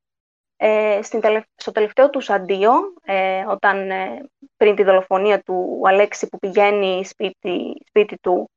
[0.58, 1.22] ε, στην
[1.56, 2.72] στο τελευταίο του αντίο,
[3.04, 8.50] ε, όταν ε, πριν τη δολοφονία του Αλέξη που πηγαίνει σπίτι, σπίτι του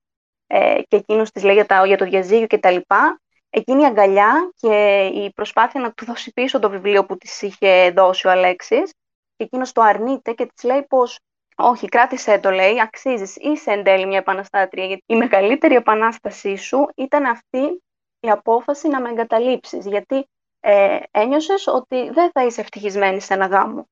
[0.46, 3.84] ε, και εκείνος της λέει για, τα, για το διαζύγιο και τα λοιπά, εκείνη η
[3.84, 8.30] αγκαλιά και η προσπάθεια να του δώσει πίσω το βιβλίο που της είχε δώσει ο
[8.30, 8.90] Αλέξης
[9.36, 11.18] και εκείνος το αρνείται και της λέει πως
[11.56, 16.88] όχι, κράτησε το λέει, αξίζεις, είσαι εν τέλει μια επαναστάτρια γιατί η μεγαλύτερη επανάστασή σου
[16.96, 17.82] ήταν αυτή
[18.20, 20.26] η απόφαση να με εγκαταλείψεις γιατί
[20.60, 23.88] ε, ένιωσες ότι δεν θα είσαι ευτυχισμένης σε ένα γάμο.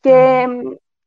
[0.00, 0.46] Και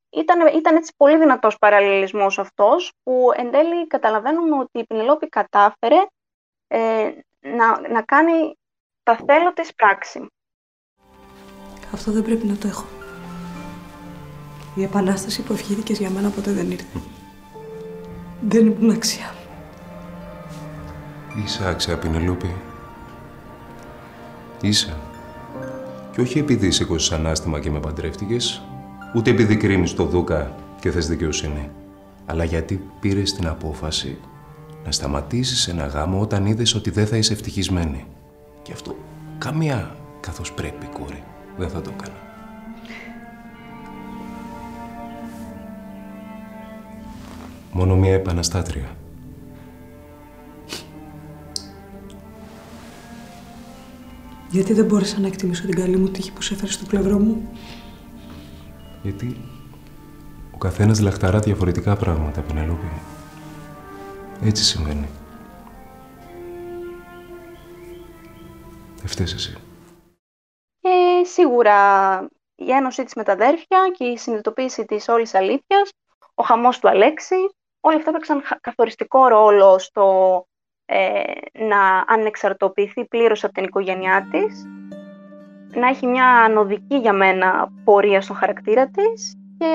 [0.10, 6.06] ήταν, ήταν έτσι πολύ δυνατός παραλληλισμός αυτός, που εν τέλει καταλαβαίνουμε ότι η Πινελόπη κατάφερε
[6.68, 8.58] ε, να, να κάνει
[9.04, 10.28] τα θέλω της πράξη.
[11.94, 12.86] Αυτό δεν πρέπει να το έχω.
[14.76, 17.00] Η επανάσταση που ευχήθηκες για μένα ποτέ δεν ήρθε.
[18.42, 19.36] Δεν ήμουν αξιά.
[21.44, 22.71] Είσαι άξια, Πινελόπη.
[24.62, 24.98] Είσαι.
[26.12, 28.62] Και όχι επειδή σήκωσε ανάστημα και με παντρεύτηκες,
[29.16, 31.70] ούτε επειδή κρίνεις το Δούκα και θες δικαιοσύνη,
[32.26, 34.18] αλλά γιατί πήρες την απόφαση
[34.86, 38.06] να σταματήσεις ένα γάμο όταν είδες ότι δεν θα είσαι ευτυχισμένη.
[38.62, 38.96] Και αυτό
[39.38, 41.24] καμία καθώς πρέπει, κόρη.
[41.58, 42.18] Δεν θα το έκανα.
[47.72, 48.90] Μόνο μία επαναστάτρια
[54.52, 57.50] Γιατί δεν μπόρεσα να εκτιμήσω την καλή μου τύχη που σε έφερε στο πλευρό μου;
[59.02, 59.38] Γιατί
[60.54, 62.92] ο καθένας λαχταρά διαφορετικά πράγματα, Πενελόπη.
[64.44, 65.10] Έτσι συμβαίνει.
[69.04, 69.58] Δεν εσύ.
[70.82, 72.20] Ε, σίγουρα
[72.56, 75.90] η ένωσή της με τα αδέρφια και η συνειδητοποίηση της όλης αλήθειας,
[76.36, 77.36] ο χαμός του Αλέξη,
[77.80, 80.51] όλα αυτά έπαιξαν καθοριστικό ρόλο στο ε,
[81.54, 84.66] να ανεξαρτοποιηθεί πλήρως από την οικογένειά της,
[85.74, 89.68] να έχει μια ανωδική για μένα πορεία στον χαρακτήρα της και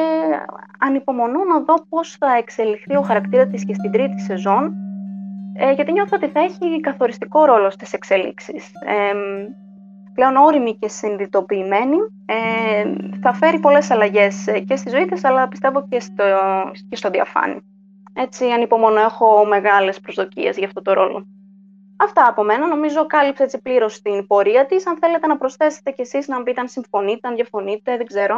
[0.79, 4.75] ανυπομονώ να δω πώς θα εξελιχθεί ο χαρακτήρας της και στην τρίτη σεζόν
[5.59, 8.71] ε, γιατί νιώθω ότι θα έχει καθοριστικό ρόλο στις εξέλιξεις.
[8.87, 9.13] Ε,
[10.15, 12.85] πλέον όρημη και συνειδητοποιημένη, ε,
[13.21, 16.25] θα φέρει πολλές αλλαγές ε, και στη ζωή της, αλλά πιστεύω και στο,
[16.89, 17.61] και στο διαφάνη.
[18.19, 21.27] Έτσι, ανυπομονώ, έχω μεγάλες προσδοκίες για αυτό το ρόλο.
[21.97, 22.67] Αυτά από μένα.
[22.67, 24.87] Νομίζω κάλυψε έτσι πλήρως την πορεία της.
[24.87, 28.37] Αν θέλετε να προσθέσετε κι εσείς, να πείτε αν συμφωνείτε, αν διαφωνείτε, δεν ξέρω.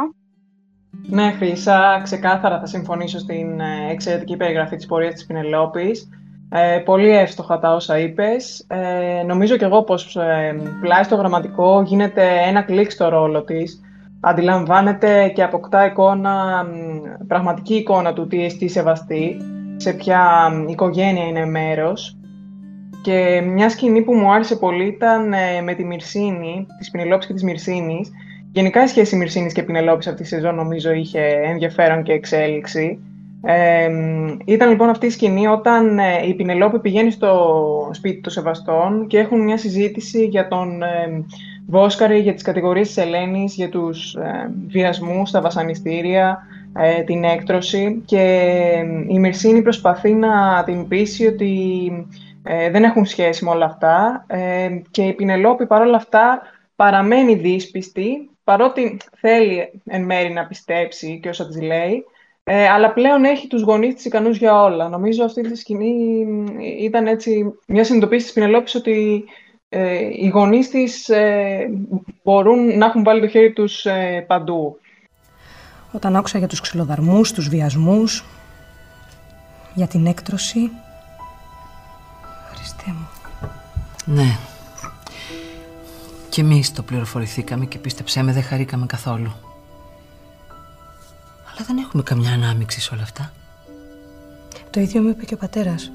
[1.08, 6.08] Ναι, Χρύσα, ξεκάθαρα θα συμφωνήσω στην ε, εξαιρετική περιγραφή της πορείας της Πινελόπης.
[6.50, 8.66] Ε, πολύ εύστοχα τα όσα είπες.
[8.68, 13.80] Ε, νομίζω κι εγώ πως ε, πλάι στο γραμματικό γίνεται ένα κλικ στο ρόλο της.
[14.20, 16.66] Αντιλαμβάνεται και αποκτά εικόνα,
[17.26, 19.36] πραγματική εικόνα του τι εστί σεβαστή,
[19.78, 22.16] σε ποια οικογένεια είναι μέρος.
[23.02, 27.32] Και μια σκηνή που μου άρεσε πολύ ήταν ε, με τη Μυρσίνη, της Πινελόπης και
[27.32, 28.10] της Μυρσίνης.
[28.52, 32.98] Γενικά η σχέση Μυρσίνης και Πινελόπης αυτή τη σεζόν νομίζω είχε ενδιαφέρον και εξέλιξη.
[33.42, 33.88] Ε,
[34.44, 39.18] ήταν λοιπόν αυτή η σκηνή όταν ε, η Πινελόπη πηγαίνει στο σπίτι των Σεβαστών και
[39.18, 41.24] έχουν μια συζήτηση για τον ε,
[41.66, 46.38] Βόσκαρη, για τις κατηγορίες της Ελένης, για τους ε, βιασμούς, τα βασανιστήρια,
[46.78, 48.24] ε, την έκτρωση και
[49.08, 51.90] η Μυρσίνη προσπαθεί να την πείσει ότι
[52.70, 54.26] δεν έχουν σχέση με όλα αυτά
[54.90, 56.42] και η Πινελόπη παρόλα αυτά
[56.76, 62.04] παραμένει δύσπιστη παρότι θέλει εν μέρη να πιστέψει και όσα της λέει
[62.50, 64.88] ε, αλλά πλέον έχει τους γονείς της ικανούς για όλα.
[64.88, 66.26] Νομίζω αυτή τη σκηνή
[66.80, 69.24] ήταν έτσι μια συνειδητοποίηση της Πινελόπης ότι
[69.68, 71.70] ε, οι γονείς της ε,
[72.22, 74.78] μπορούν να έχουν βάλει το χέρι τους ε, παντού.
[75.92, 78.24] Όταν άκουσα για τους ξυλοδαρμούς, τους βιασμούς,
[79.74, 80.70] για την έκτρωση...
[82.54, 83.08] Χριστέ μου.
[84.04, 84.38] Ναι.
[86.28, 89.32] Και εμείς το πληροφορηθήκαμε και πίστεψέ με δεν χαρήκαμε καθόλου.
[91.50, 93.32] Αλλά δεν έχουμε καμιά ανάμειξη σε όλα αυτά.
[94.70, 95.90] Το ίδιο μου είπε και ο πατέρας.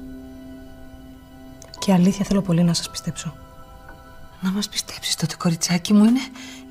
[1.78, 3.34] Και αλήθεια θέλω πολύ να σας πιστέψω.
[4.40, 6.20] Να μας πιστέψεις τότε κοριτσάκι μου είναι,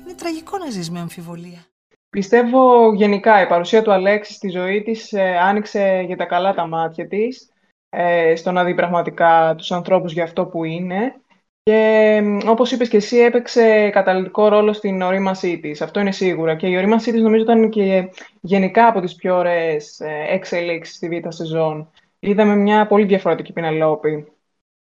[0.02, 1.66] είναι τραγικό να ζεις με αμφιβολία.
[2.14, 6.66] Πιστεύω γενικά η παρουσία του Αλέξη στη ζωή της ε, άνοιξε για τα καλά τα
[6.66, 7.50] μάτια της
[7.88, 11.14] ε, στο να δει πραγματικά τους ανθρώπους για αυτό που είναι
[11.62, 15.82] και όπως είπες και εσύ, έπαιξε καταλητικό ρόλο στην ορίμασή της.
[15.82, 16.56] Αυτό είναι σίγουρα.
[16.56, 21.08] Και η ορίμασή της νομίζω ήταν και γενικά από τις πιο ωραίες ε, εξελίξεις στη
[21.08, 21.90] β' σεζόν.
[22.18, 24.32] Είδαμε μια πολύ διαφορετική Πινελόπη.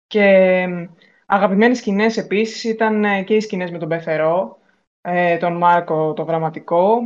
[0.07, 0.67] Και
[1.27, 4.59] αγαπημένες σκηνές επίσης ήταν ε, και οι σκηνές με τον Πεθερό,
[5.09, 6.99] ε, τον Μάρκο το γραμματικό.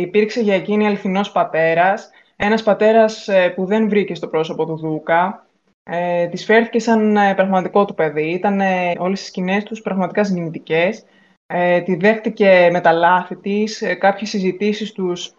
[0.00, 5.46] Υπήρξε για εκείνη αληθινός πατέρας, ένας πατέρας που δεν βρήκε στο πρόσωπο του Δούκα,
[5.90, 8.30] ε, της φέρθηκε σαν ε, πραγματικό του παιδί.
[8.30, 11.04] Ήταν ε, όλες οι σκηνές τους πραγματικά συγκινητικές.
[11.46, 13.82] Ε, τη δέχτηκε με τα λάθη της.
[13.82, 15.34] Ε, κάποιες συζητήσεις τους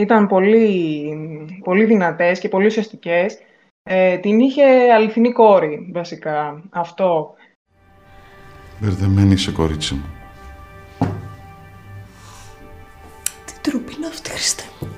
[0.00, 1.16] ήταν πολύ,
[1.64, 3.38] πολύ δυνατές και πολύ ουσιαστικές.
[3.82, 6.62] Ε, την είχε αληθινή κόρη, βασικά.
[6.70, 7.34] Αυτό.
[8.80, 10.23] Μπερδεμένη σε κορίτσι μου.
[13.64, 14.88] Τι τροπή είναι αυτή, Χριστέ μου.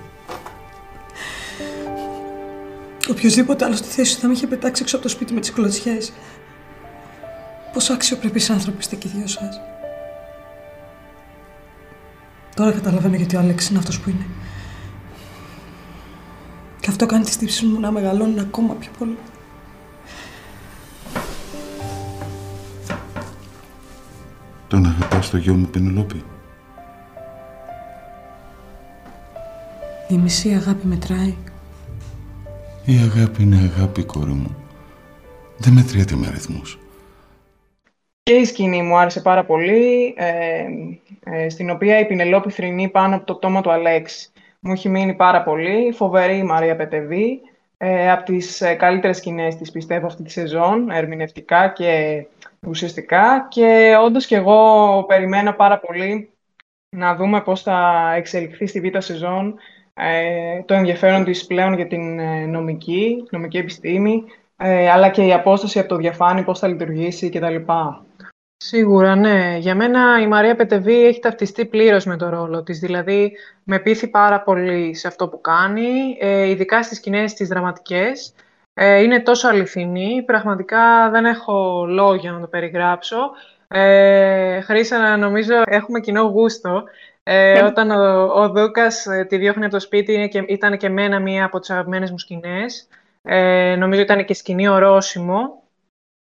[3.11, 6.13] Οποιοδήποτε άλλο στη θέση θα με είχε πετάξει έξω από το σπίτι με τις κλωτσιές.
[7.73, 9.61] Πόσο αξιοπρεπείς άνθρωποι είστε και οι δύο σας.
[12.55, 14.27] Τώρα καταλαβαίνω γιατί ο Άλεξ είναι αυτός που είναι.
[16.81, 19.19] Και αυτό κάνει τις τύψεις μου να μεγαλώνουν ακόμα πιο πολύ.
[24.69, 26.25] Τον αγαπάς το γιο μου, Πενελόπη.
[30.09, 31.35] Η μισή αγάπη μετράει.
[32.85, 34.57] Η αγάπη είναι αγάπη, κόρη μου.
[35.57, 36.79] Δεν μετριέται με αριθμούς.
[38.23, 40.65] Και η σκηνή μου άρεσε πάρα πολύ, ε,
[41.25, 44.31] ε, στην οποία η Πινελόπη θρυνεί πάνω από το πτώμα του Αλέξη.
[44.61, 45.93] Μου έχει μείνει πάρα πολύ.
[45.93, 47.41] Φοβερή η Μαρία Πετεβή.
[47.77, 52.25] Ε, από τις ε, καλύτερες σκηνές της πιστεύω αυτή τη σεζόν, ερμηνευτικά και
[52.67, 53.47] ουσιαστικά.
[53.51, 56.31] Και όντως και εγώ περιμένω πάρα πολύ
[56.97, 59.55] να δούμε πώς θα εξελιχθεί στη β' σεζόν
[59.99, 64.25] ε, το ενδιαφέρον της πλέον για την ε, νομική, νομική επιστήμη,
[64.57, 67.57] ε, αλλά και η απόσταση από το διαφάνει, πώς θα λειτουργήσει κτλ.
[68.57, 69.57] Σίγουρα, ναι.
[69.59, 72.79] Για μένα η Μαρία Πετεβή έχει ταυτιστεί πλήρως με το ρόλο της.
[72.79, 73.33] Δηλαδή,
[73.65, 78.35] με πείθει πάρα πολύ σε αυτό που κάνει, ε, ειδικά στις σκηνές τις δραματικές.
[78.75, 83.17] Ε, είναι τόσο αληθινή, πραγματικά δεν έχω λόγια να το περιγράψω.
[83.69, 86.85] Ε, Χρήσα, νομίζω έχουμε κοινό γούστο.
[87.29, 87.67] Ε, ναι.
[87.67, 91.45] όταν ο, ο Δούκας ε, τη διώχνει από το σπίτι και, ήταν και μένα μία
[91.45, 92.89] από τις αγαπημένες μου σκηνές.
[93.23, 95.63] Ε, νομίζω ήταν και σκηνή ορόσημο.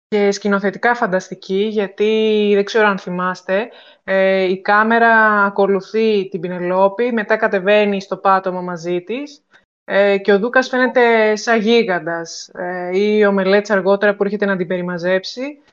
[0.07, 3.69] και σκηνοθετικά φανταστική, γιατί δεν ξέρω αν θυμάστε,
[4.03, 9.45] ε, η κάμερα ακολουθεί την Πινελόπη, μετά κατεβαίνει στο πάτωμα μαζί της
[9.85, 14.57] ε, και ο Δούκας φαίνεται σαν γίγαντας ε, ή ο Μελέτς αργότερα που έρχεται να
[14.57, 15.64] την περιμαζέψει, ε,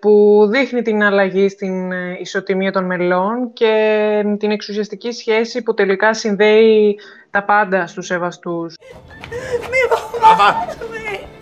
[0.00, 6.14] που δείχνει την αλλαγή στην ε, ισοτιμία των μελών και την εξουσιαστική σχέση που τελικά
[6.14, 6.98] συνδέει
[7.30, 8.74] τα πάντα στους σεβαστούς.
[9.60, 10.66] Μη Τράβα!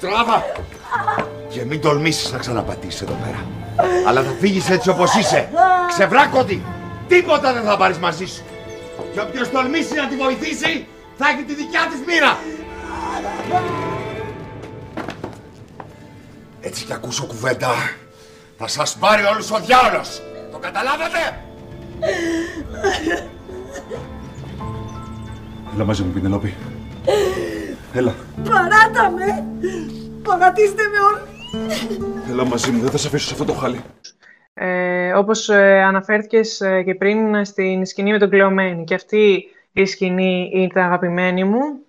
[0.01, 0.45] Τράβα!
[1.49, 3.45] Και μην τολμήσεις να ξαναπατήσεις εδώ πέρα.
[4.07, 5.49] Αλλά θα φύγεις έτσι όπως είσαι.
[5.89, 6.63] Ξεβράκωτη!
[7.09, 8.43] Τίποτα δεν θα πάρεις μαζί σου.
[9.13, 10.87] Και όποιος τολμήσει να τη βοηθήσει,
[11.17, 12.37] θα έχει τη δικιά της μοίρα.
[16.77, 17.69] Έτσι κι ακούσω κουβέντα,
[18.59, 20.23] θα σας πάρει όλους ο διάολος.
[20.53, 21.19] Το καταλάβατε;
[25.75, 26.55] Έλα μαζί μου, Πινελόπη.
[27.93, 28.15] Έλα.
[28.45, 29.45] Παράτα με!
[30.23, 31.21] Παγατίστε με όλοι!
[32.31, 33.81] Έλα μαζί μου, δεν θα σε αφήσω σε αυτό το χάλι.
[34.55, 38.85] Ε, όπως ε, αναφέρθηκες ε, και πριν στην σκηνή με τον Κλεωμένη.
[38.85, 41.86] Και αυτή η σκηνή ήταν αγαπημένη μου.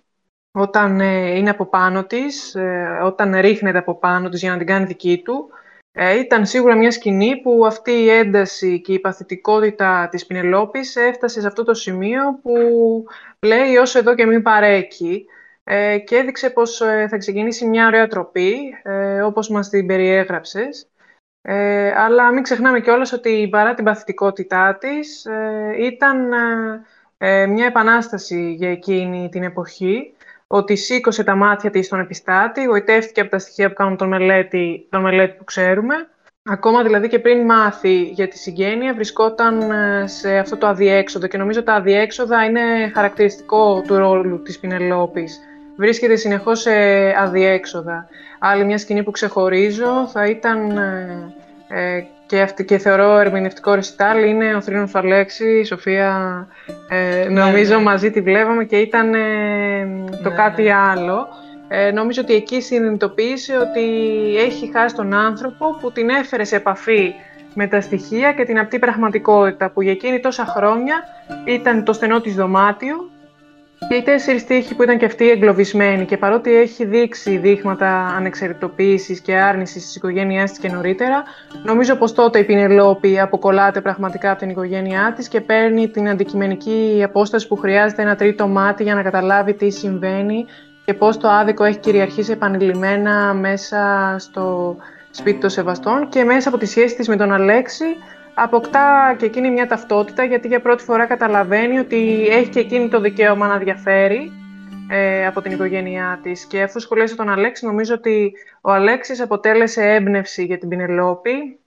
[0.58, 4.66] Όταν ε, είναι από πάνω της, ε, όταν ρίχνεται από πάνω της για να την
[4.66, 5.48] κάνει δική του,
[5.92, 11.40] ε, ήταν σίγουρα μια σκηνή που αυτή η ένταση και η παθητικότητα της Πινελόπης έφτασε
[11.40, 12.54] σε αυτό το σημείο που
[13.46, 15.26] λέει όσο εδώ και μην παρέκει
[15.70, 20.88] ε, και έδειξε πως ε, θα ξεκινήσει μια ωραία τροπή, ε, όπως μας την περιέγραψες.
[21.42, 25.26] Ε, αλλά μην ξεχνάμε κιόλας ότι παρά την παθητικότητά της
[25.78, 26.28] ήταν
[27.48, 30.14] μια επανάσταση για εκείνη την εποχή
[30.48, 34.86] ότι σήκωσε τα μάτια της στον επιστάτη, γοητεύτηκε από τα στοιχεία που κάνουν τον μελέτη,
[34.90, 35.94] τον μελέτη που ξέρουμε.
[36.50, 41.38] Ακόμα δηλαδή και πριν μάθει για τη συγγένεια, βρισκόταν ε, σε αυτό το αδιέξοδο και
[41.38, 45.40] νομίζω τα αδιέξοδα είναι χαρακτηριστικό του ρόλου της Πινελόπης.
[45.76, 46.70] Βρίσκεται συνεχώς σε
[47.18, 48.08] αδιέξοδα.
[48.38, 51.34] Άλλη μια σκηνή που ξεχωρίζω θα ήταν ε,
[51.68, 56.46] ε, και, αυτή, και θεωρώ ερμηνευτικό ρεσιτάλ είναι ο Θρήνος του Αλέξη, η Σοφία
[56.88, 57.82] ε, ναι, νομίζω ναι.
[57.82, 59.86] μαζί τη βλέπαμε και ήταν ε,
[60.22, 60.74] το ναι, κάτι ναι.
[60.74, 61.28] άλλο.
[61.68, 63.82] Ε, νομίζω ότι εκεί συνειδητοποίησε ότι
[64.36, 67.14] έχει χάσει τον άνθρωπο που την έφερε σε επαφή
[67.54, 71.02] με τα στοιχεία και την απτή πραγματικότητα που για εκείνη τόσα χρόνια
[71.44, 73.10] ήταν το στενό της δωμάτιο
[73.88, 79.20] και οι τέσσερις τείχοι που ήταν και αυτοί εγκλωβισμένοι και παρότι έχει δείξει δείγματα ανεξαρτητοποίησης
[79.20, 81.22] και άρνησης της οικογένειάς της και νωρίτερα,
[81.64, 87.02] νομίζω πως τότε η Πινελόπη αποκολλάται πραγματικά από την οικογένειά της και παίρνει την αντικειμενική
[87.04, 90.46] απόσταση που χρειάζεται ένα τρίτο μάτι για να καταλάβει τι συμβαίνει
[90.84, 94.76] και πώ το άδικο έχει κυριαρχήσει επανειλημμένα μέσα στο
[95.10, 97.84] σπίτι των Σεβαστών και μέσα από τη σχέση της με τον Αλέξη
[98.42, 103.00] αποκτά και εκείνη μια ταυτότητα γιατί για πρώτη φορά καταλαβαίνει ότι έχει και εκείνη το
[103.00, 104.32] δικαίωμα να διαφέρει
[104.90, 106.44] ε, από την οικογένειά της.
[106.44, 111.60] Και αφού σχολίασε τον Αλέξη, νομίζω ότι ο Αλέξης αποτέλεσε έμπνευση για την Πινελόπη,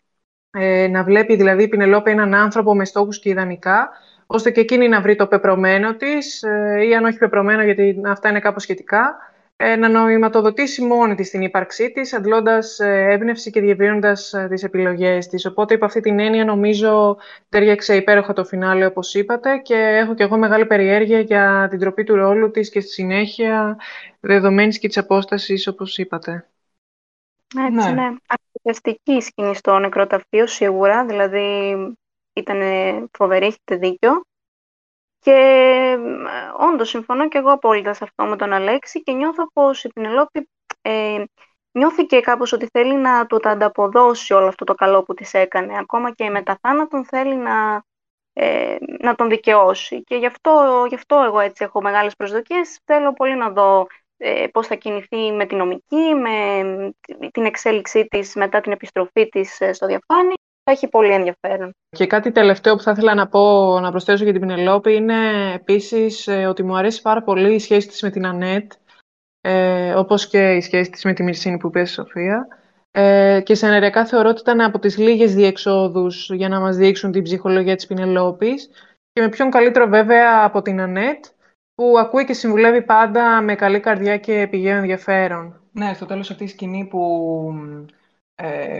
[0.51, 3.89] ε, να βλέπει δηλαδή η Πινελόπη έναν άνθρωπο με στόχους και ιδανικά,
[4.26, 8.30] ώστε και εκείνη να βρει το πεπρωμένο της, ε, ή αν όχι πεπρωμένο γιατί αυτά
[8.30, 9.30] είναι κάπως σχετικά, ε,
[9.78, 15.28] να νοηματοδοτήσει μόνη της την ύπαρξή της, αντλώντας ε, έμπνευση και διευρύνοντας ε, τις επιλογές
[15.28, 15.45] της.
[15.45, 17.18] Οπότε, υπό αυτή την έννοια, νομίζω
[17.49, 22.03] τέριαξε υπέροχα το φινάλε, όπως είπατε, και έχω και εγώ μεγάλη περιέργεια για την τροπή
[22.03, 23.78] του ρόλου της και στη συνέχεια,
[24.20, 26.45] δεδομένης και της απόστασης, όπως είπατε.
[27.57, 28.09] Έτσι, ναι.
[28.64, 29.22] ναι.
[29.22, 31.76] σκηνή στο νεκροταφείο, σίγουρα, δηλαδή
[32.34, 32.59] ήταν
[33.12, 34.22] φοβερή, έχετε δίκιο.
[35.22, 35.97] Και
[36.57, 40.49] όντως συμφωνώ και εγώ απόλυτα σε αυτό με τον Αλέξη και νιώθω πως η Πινελόπη
[40.82, 41.24] ε,
[41.72, 45.34] νιώθει και κάπως ότι θέλει να του τα ανταποδώσει όλο αυτό το καλό που της
[45.34, 45.78] έκανε.
[45.78, 47.84] Ακόμα και μετά θάνατον θέλει να,
[48.34, 50.03] ε, να τον δικαιώσει.
[50.03, 52.80] Και γι αυτό, γι' αυτό εγώ έτσι έχω μεγάλες προσδοκίες.
[52.86, 56.63] Θέλω πολύ να δω ε, πώς θα κινηθεί με την νομική, με
[57.32, 61.72] την εξέλιξή της μετά την επιστροφή της ε, στο διαφάνη θα έχει πολύ ενδιαφέρον.
[61.89, 65.16] Και κάτι τελευταίο που θα ήθελα να πω, να προσθέσω για την Πινελόπη, είναι
[65.53, 68.72] επίσης ε, ότι μου αρέσει πάρα πολύ η σχέση της με την Ανέτ,
[69.41, 72.47] ε, όπως και η σχέση της με τη Μυρσίνη που είπε η Σοφία.
[72.91, 77.24] Ε, και ενεργειακά θεωρώ ότι ήταν από τις λίγες διεξόδους για να μας δείξουν την
[77.24, 78.70] ψυχολογία της Πινελόπης
[79.14, 81.26] και με ποιον καλύτερο βέβαια από την Ανέτ,
[81.76, 85.62] που ακούει και συμβουλεύει πάντα με καλή καρδιά και πηγαίο ενδιαφέρον.
[85.72, 86.99] Ναι, στο τέλος αυτή η σκηνή που
[87.78, 87.93] ε,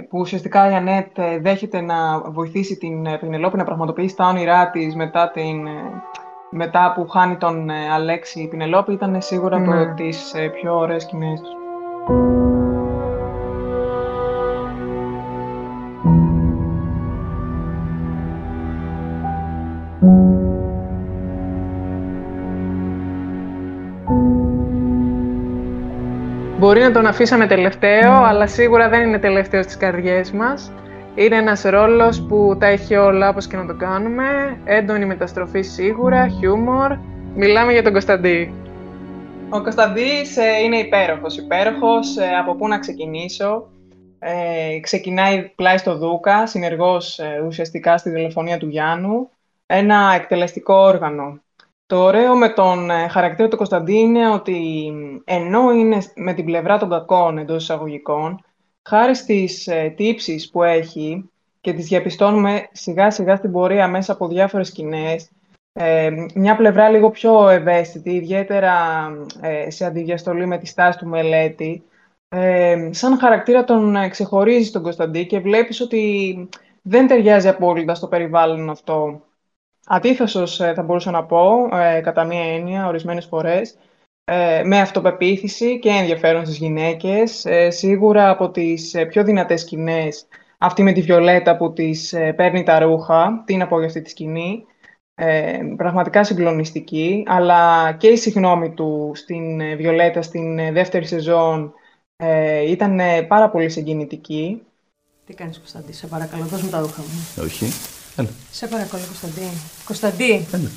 [0.09, 4.70] που ουσιαστικά η Ανέτ ε, δέχεται να βοηθήσει την ε, Πινελόπη να πραγματοποιήσει τα όνειρά
[4.70, 5.68] της μετά, την,
[6.49, 9.62] μετά που χάνει τον Αλέξη η Πινελόπη ήταν σίγουρα mm.
[9.62, 11.49] από τις πιο ωραίες σκηνές τους.
[26.72, 30.72] Μπορεί να τον αφήσαμε τελευταίο, αλλά σίγουρα δεν είναι τελευταίος στις καρδιές μας.
[31.15, 34.24] Είναι ένας ρόλος που τα έχει όλα όπως και να το κάνουμε.
[34.63, 36.97] Έντονη μεταστροφή σίγουρα, χιούμορ.
[37.36, 38.53] Μιλάμε για τον Κωνσταντή.
[39.49, 41.38] Ο Κωνσταντής ε, είναι υπέροχος.
[41.38, 43.67] Υπέροχος, ε, από πού να ξεκινήσω;
[44.19, 49.30] Ε, ξεκινάει πλάι στο Δούκα, συνεργός ε, ουσιαστικά στη τηλεφωνία του Γιάννου.
[49.65, 51.39] Ένα εκτελεστικό όργανο.
[51.92, 54.92] Το ωραίο με τον ε, χαρακτήρα του Κωνσταντή είναι ότι
[55.26, 58.44] ενώ είναι με την πλευρά των κακών εντός εισαγωγικών,
[58.89, 61.30] χάρη στις ε, τύψεις που έχει
[61.62, 65.30] και τις διαπιστώνουμε σιγά σιγά στην πορεία μέσα από διάφορες σκηνές,
[65.74, 68.74] ε, μια πλευρά λίγο πιο ευαίσθητη, ιδιαίτερα
[69.42, 71.84] ε, σε αντιδιαστολή με τη στάση του μελέτη,
[72.30, 76.36] ε, σαν χαρακτήρα τον ξεχωρίζει τον Κωνσταντή και βλέπεις ότι
[76.82, 79.22] δεν ταιριάζει απόλυτα στο περιβάλλον αυτό.
[79.94, 81.70] Αντίθεσος θα μπορούσα να πω,
[82.04, 83.76] κατά μία έννοια, ορισμένες φορές,
[84.64, 87.46] με αυτοπεποίθηση και ενδιαφέρον στις γυναίκες.
[87.68, 90.28] Σίγουρα από τις πιο δυνατές σκηνές,
[90.58, 94.10] αυτή με τη Βιολέτα που της παίρνει τα ρούχα, τι να πω για αυτή τη
[94.10, 94.66] σκηνή,
[95.16, 101.74] ε, πραγματικά συγκλονιστική, αλλά και η συγνώμη του στην ε, Βιολέτα στην ε, δεύτερη σεζόν
[102.16, 104.62] ε, ήταν πάρα πολύ συγκινητική.
[105.26, 107.44] Τι κάνεις Κωνσταντή, σε παρακαλώ, δώσ' μου τα ρούχα μου.
[107.44, 107.66] Όχι.
[108.22, 108.30] Έλα.
[108.51, 109.47] Σε παρακαλώ Κωνσταντή.
[109.86, 110.47] Κωνσταντή.
[110.51, 110.69] Έλα.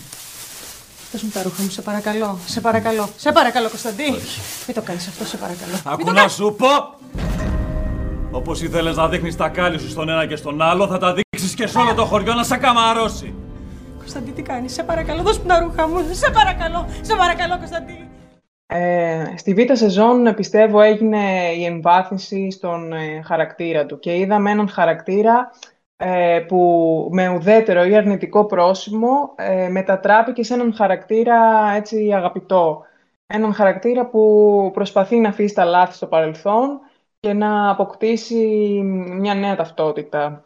[1.12, 2.38] Δώσ' μου τα ρούχα μου, σε παρακαλώ.
[2.46, 3.08] Σε παρακαλώ.
[3.16, 4.02] Σε παρακαλώ Κωνσταντή.
[4.02, 4.40] Όχι.
[4.66, 5.76] Μην το κάνεις αυτό, σε παρακαλώ.
[5.84, 6.68] Άκου να σου πω!
[8.30, 11.54] Όπως ήθελες να δείχνεις τα κάλλη σου στον ένα και στον άλλο, θα τα δείξεις
[11.54, 13.34] και σε όλο το χωριό να σε καμαρώσει.
[13.98, 18.08] Κωνσταντή, τι κάνεις, σε παρακαλώ, δώσ' μου τα ρούχα μου, σε παρακαλώ, σε παρακαλώ Κωνσταντή.
[18.66, 21.18] Ε, στη β' σεζόν πιστεύω έγινε
[21.58, 25.73] η εμβάθυνση στον ε, χαρακτήρα του και είδαμε έναν χαρακτήρα ε,
[26.46, 32.82] που με ουδέτερο ή αρνητικό πρόσημο ε, μετατράπηκε σε έναν χαρακτήρα έτσι αγαπητό.
[33.26, 36.80] Έναν χαρακτήρα που προσπαθεί να αφήσει τα λάθη στο παρελθόν
[37.20, 38.36] και να αποκτήσει
[39.18, 40.44] μια νέα ταυτότητα.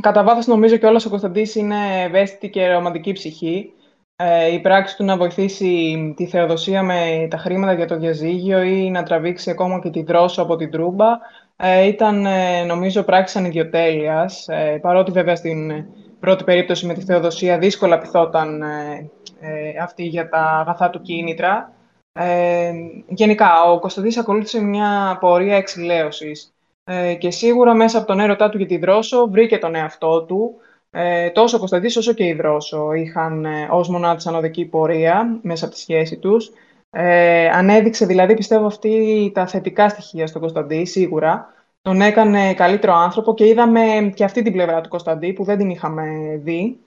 [0.00, 3.72] Κατά βάθος νομίζω και όλο ο Κωνσταντής είναι ευαίσθητη και ρομαντική ψυχή.
[4.16, 8.90] Ε, η πράξη του να βοηθήσει τη Θεοδοσία με τα χρήματα για το διαζύγιο ή
[8.90, 11.18] να τραβήξει ακόμα και τη δρόσο από την Τρούμπα
[11.60, 14.48] ε, ήταν ε, νομίζω πράξη ανιδιοτέλειας.
[14.48, 15.84] Ε, παρότι βέβαια στην
[16.20, 21.72] πρώτη περίπτωση με τη Θεοδοσία δύσκολα πειθόταν ε, ε, αυτή για τα αγαθά του κίνητρα.
[22.12, 22.72] Ε,
[23.08, 26.52] γενικά, ο Κωνσταντής ακολούθησε μια πορεία εξηλαίωσης.
[26.84, 30.54] Ε, και σίγουρα μέσα από τον έρωτά του για τη Δρόσο βρήκε τον εαυτό του.
[30.90, 35.64] Ε, τόσο ο Κωνσταντής όσο και η Δρόσο είχαν ε, ως μονάδες ανωδική πορεία μέσα
[35.64, 36.50] από τη σχέση τους.
[36.90, 41.46] Ε, ανέδειξε δηλαδή πιστεύω αυτή τα θετικά στοιχεία στον Κωνσταντή σίγουρα.
[41.82, 45.70] Τον έκανε καλύτερο άνθρωπο και είδαμε και αυτή την πλευρά του Κωνσταντή που δεν την
[45.70, 46.04] είχαμε
[46.42, 46.78] δει.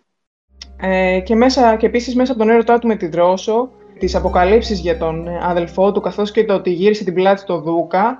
[0.81, 4.79] Ε, και, μέσα, και επίσης μέσα από τον έρωτά του με τη Δρόσο τις αποκαλύψεις
[4.79, 8.17] για τον αδελφό του, καθώς και το ότι γύρισε την πλάτη στο Δούκα,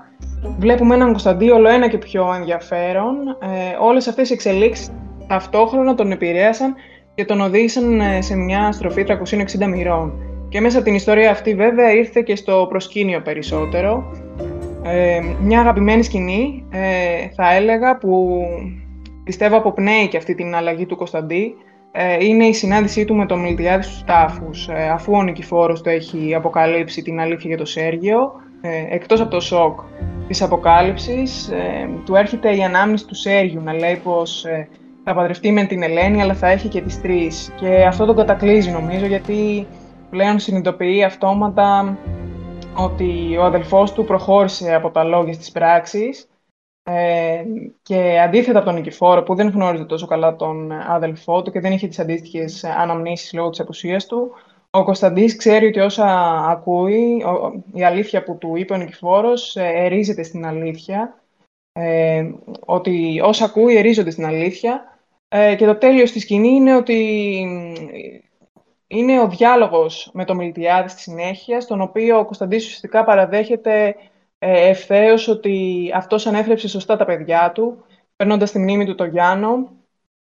[0.58, 3.14] βλέπουμε έναν Κωνσταντί όλο ένα και πιο ενδιαφέρον.
[3.28, 4.90] Ε, όλες αυτές οι εξελίξεις
[5.26, 6.74] ταυτόχρονα τον επηρέασαν
[7.14, 10.31] και τον οδήγησαν ε, σε μια στροφή 360 μοιρών.
[10.52, 14.12] Και μέσα από την ιστορία αυτή βέβαια ήρθε και στο προσκήνιο περισσότερο.
[14.82, 18.40] Ε, μια αγαπημένη σκηνή, ε, θα έλεγα, που
[19.24, 21.54] πιστεύω αποπνέει και αυτή την αλλαγή του Κωνσταντί,
[21.92, 24.68] ε, είναι η συνάντησή του με τον Μιλτιάδης στους τάφους.
[24.68, 29.30] Ε, αφού ο Νικηφόρος το έχει αποκαλύψει την αλήθεια για το Σέργιο, ε, εκτός από
[29.30, 29.80] το σοκ
[30.28, 31.52] της αποκάλυψης,
[32.04, 34.46] του έρχεται η ανάμνηση του Σέργιου να λέει πως
[35.04, 37.52] θα παντρευτεί με την Ελένη, αλλά θα έχει και τις τρεις.
[37.60, 39.66] Και αυτό τον κατακλείζει νομίζω, γιατί
[40.12, 41.98] πλέον συνειδητοποιεί αυτόματα
[42.76, 46.28] ότι ο αδελφός του προχώρησε από τα λόγια στις πράξεις
[46.82, 47.44] ε,
[47.82, 51.72] και αντίθετα από τον Νικηφόρο που δεν γνώριζε τόσο καλά τον αδελφό του και δεν
[51.72, 54.32] είχε τις αντίστοιχες αναμνήσεις λόγω της απουσίας του,
[54.70, 56.06] ο Κωνσταντής ξέρει ότι όσα
[56.48, 57.24] ακούει,
[57.72, 61.22] η αλήθεια που του είπε ο Νικηφόρος ε, ερίζεται στην αλήθεια,
[61.72, 64.98] ε, ότι όσα ακούει ερίζονται στην αλήθεια
[65.28, 66.98] ε, και το τέλειος στη σκηνή είναι ότι
[68.92, 73.96] είναι ο διάλογος με τον Μιλτιάδη στη συνέχεια, στον οποίο ο Κωνσταντής ουσιαστικά παραδέχεται
[74.38, 77.84] ε, ευθέως ότι αυτός ανέφρεψε σωστά τα παιδιά του,
[78.16, 79.70] παίρνοντας τη μνήμη του το Γιάννο,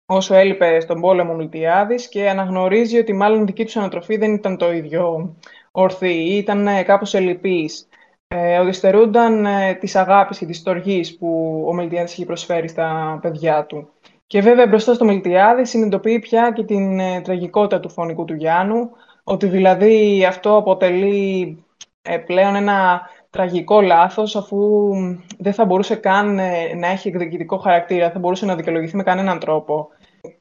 [0.06, 4.58] όσο έλειπε στον πόλεμο Μιλτιάδης και αναγνωρίζει ότι μάλλον η δική τους ανατροφή δεν ήταν
[4.58, 5.36] το ίδιο
[5.72, 7.88] ορθή ή ήταν ε, κάπως ελλειπής.
[8.28, 13.20] Ε, ότι στερούνταν ε, της αγάπης και της στοργής που ο Μιλτιάδης είχε προσφέρει στα
[13.22, 13.90] παιδιά του.
[14.30, 18.90] Και βέβαια μπροστά στο Μιλτιάδη συνειδητοποιεί πια και την ε, τραγικότητα του φωνικού του Γιάννου,
[19.24, 21.58] ότι δηλαδή αυτό αποτελεί
[22.02, 24.92] ε, πλέον ένα τραγικό λάθος, αφού
[25.38, 29.04] δεν θα μπορούσε καν ε, να έχει εκδικητικό χαρακτήρα, δεν θα μπορούσε να δικαιολογηθεί με
[29.04, 29.88] κανέναν τρόπο.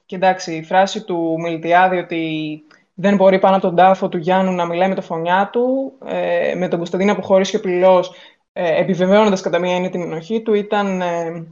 [0.06, 2.62] Και εντάξει, η φράση του Μιλτιάδη ότι
[2.94, 6.54] δεν μπορεί πάνω από τον τάφο του Γιάννου να μιλάει με το φωνιά του, ε,
[6.54, 8.12] με τον Κωνσταντίνα που χωρίς και πληλός
[8.52, 11.46] ε, επιβεβαιώνοντας κατά μία έννοια την ενοχή του, ήταν ε,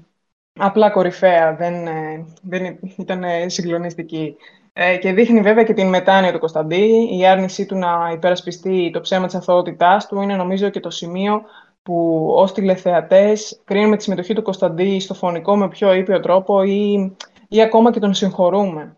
[0.57, 4.36] απλά κορυφαία, δεν, ε, δεν ήταν συγκλονιστική.
[4.78, 7.09] Ε, και δείχνει βέβαια και την μετάνοια του Κωνσταντή.
[7.18, 11.42] Η άρνησή του να υπερασπιστεί το ψέμα της αθωότητάς του είναι νομίζω και το σημείο
[11.82, 17.12] που ως τηλεθεατές κρίνουμε τη συμμετοχή του Κωνσταντή στο φωνικό με πιο ήπιο τρόπο ή,
[17.48, 18.96] ή ακόμα και τον συγχωρούμε.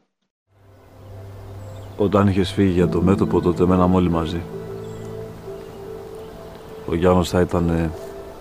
[1.97, 4.43] Όταν είχες φύγει για το μέτωπο, τότε μέναμε όλοι μαζί.
[6.87, 7.93] Ο Γιάννος θα ήταν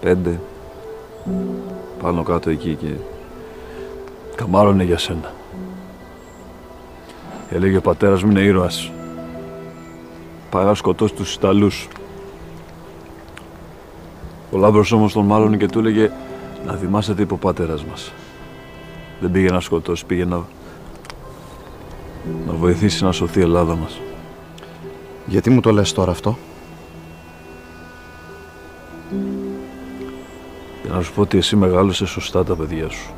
[0.01, 0.39] πέντε,
[2.08, 2.88] πάνω κάτω εκεί και
[4.36, 5.34] καμάρωνε για σένα.
[7.49, 8.91] Έλεγε ο πατέρας μου είναι ήρωας.
[10.49, 11.88] Πάει να σκοτώσει τους Ιταλούς.
[14.51, 16.12] Ο Λάμπρος όμως τον μάλλον και του έλεγε
[16.66, 18.12] να θυμάσαι τι είπε ο πατέρας μας.
[19.20, 20.38] Δεν πήγε να σκοτώσει, πήγε να,
[22.47, 23.99] να βοηθήσει να σωθεί η Ελλάδα μας.
[25.26, 26.38] Γιατί μου το λες τώρα αυτό;
[30.88, 33.14] Για να σου πω ότι εσύ μεγάλωσε σωστά τα παιδιά σου.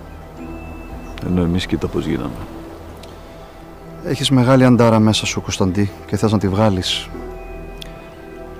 [1.25, 2.35] Ενώ εμείς κοίτα πώς γίναμε.
[4.05, 7.09] Έχεις μεγάλη αντάρα μέσα σου, Κωνσταντή, και θες να τη βγάλεις.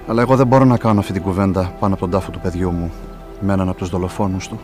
[0.07, 2.71] Αλλά εγώ δεν μπορώ να κάνω αυτή την κουβέντα πάνω από τον τάφο του παιδιού
[2.71, 2.91] μου,
[3.39, 4.59] με έναν από τους δολοφόνους του.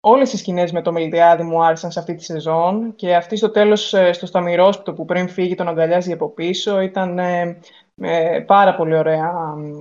[0.00, 3.50] Όλες οι σκηνές με το Μελιτιάδη μου άρεσαν σε αυτή τη σεζόν και αυτή στο
[3.50, 7.58] τέλος ε, στο Σταμυρόσπιτο που πριν φύγει τον αγκαλιάζει από πίσω ήταν ε,
[8.00, 9.32] ε, πάρα πολύ ωραία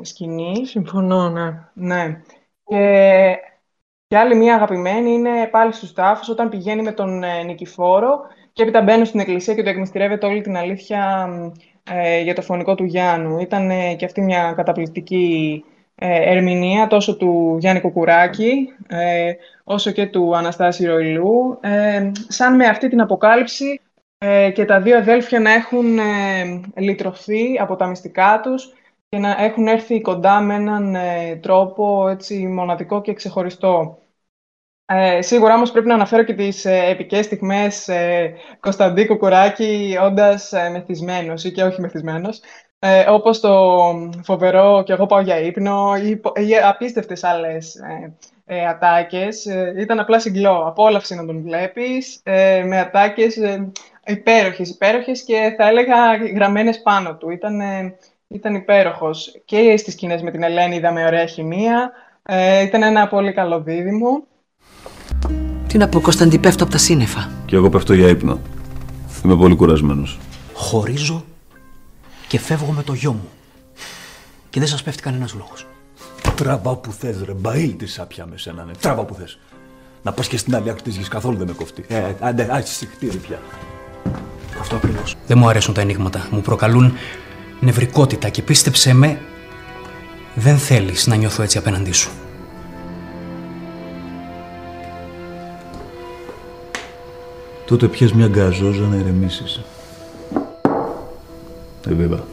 [0.01, 0.65] σκηνή.
[0.65, 1.59] Συμφωνώ, ναι.
[1.73, 2.21] ναι.
[2.65, 3.35] Και,
[4.07, 8.19] και άλλη μία αγαπημένη είναι πάλι στους τάφους όταν πηγαίνει με τον ε, Νικηφόρο
[8.53, 11.29] και έπειτα μπαίνουν στην εκκλησία και του εκμυστηρεύεται όλη την αλήθεια
[11.83, 13.39] ε, για το φωνικό του Γιάννου.
[13.39, 15.63] Ήταν ε, και αυτή μια καταπληκτική
[15.95, 19.33] ε, ερμηνεία τόσο του Γιάννη Κουκουράκη ε,
[19.63, 21.59] όσο και του Αναστάση Ροηλού.
[22.27, 23.81] σαν με αυτή την αποκάλυψη
[24.53, 25.99] και τα δύο αδέλφια να έχουν
[26.75, 28.73] λυτρωθεί από τα μυστικά τους
[29.13, 30.95] και να έχουν έρθει κοντά με έναν
[31.41, 33.97] τρόπο έτσι, μοναδικό και ξεχωριστό.
[34.85, 40.53] Ε, σίγουρα όμως πρέπει να αναφέρω και τις ε, επικές στιγμές ε, Κωνσταντή Κουκουράκη όντας
[40.53, 42.41] ε, μεθυσμένος ή και όχι μεθυσμένος.
[42.79, 43.77] Ε, όπως το
[44.23, 49.45] φοβερό «Και εγώ πάω για ύπνο» ή, ή απίστευτες άλλες ε, ε, ατάκες.
[49.45, 50.67] Ε, ήταν απλά συγκλώ.
[50.67, 53.71] Απόλαυση να τον βλέπεις ε, με ατάκες ε,
[54.05, 57.29] υπέροχες, υπέροχες και θα έλεγα γραμμένες πάνω του.
[57.29, 57.61] Ήταν,
[58.27, 59.41] ήταν υπέροχος.
[59.45, 61.91] Και στις σκηνές με την Ελένη είδαμε ωραία χημεία.
[62.63, 64.23] ήταν ένα πολύ καλό δίδυμο.
[65.67, 67.29] Τι να πω, Κωνσταντή, πέφτω από τα σύννεφα.
[67.45, 68.39] Και εγώ πέφτω για ύπνο.
[69.25, 70.19] Είμαι πολύ κουρασμένος.
[70.53, 71.25] Χωρίζω
[72.27, 73.29] και φεύγω με το γιο μου.
[74.49, 75.65] Και δεν σας πέφτει κανένας λόγος.
[76.35, 77.33] Τραβά που θες, ρε.
[77.33, 78.71] Μπαίλ της σάπια με σένα, ναι.
[78.79, 79.39] Τραβά που θες.
[80.01, 81.85] Να πας και στην άλλη άκρη της γης καθόλου δεν με κοφτεί.
[81.87, 83.39] Ε, άντε, άρχισε χτύρι πια.
[84.59, 85.15] Αυτό ακριβώς.
[85.27, 86.27] Δεν μου αρέσουν τα ενίγματα.
[86.31, 86.93] Μου προκαλούν
[87.63, 89.19] νευρικότητα και πίστεψε με,
[90.35, 92.11] δεν θέλεις να νιώθω έτσι απέναντί σου.
[97.73, 99.63] τότε πιες μια γκαζόζα να ηρεμήσεις.
[101.87, 102.23] Ε, βέβαια.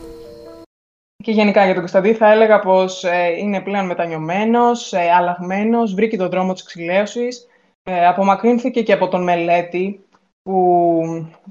[1.17, 6.17] Και γενικά για τον Κωνσταντή θα έλεγα πως ε, είναι πλέον μετανιωμένος, ε, αλλαγμένος, βρήκε
[6.17, 7.47] τον δρόμο της εξηλαίωσης,
[7.83, 10.05] ε, απομακρύνθηκε και από τον μελέτη
[10.43, 11.03] που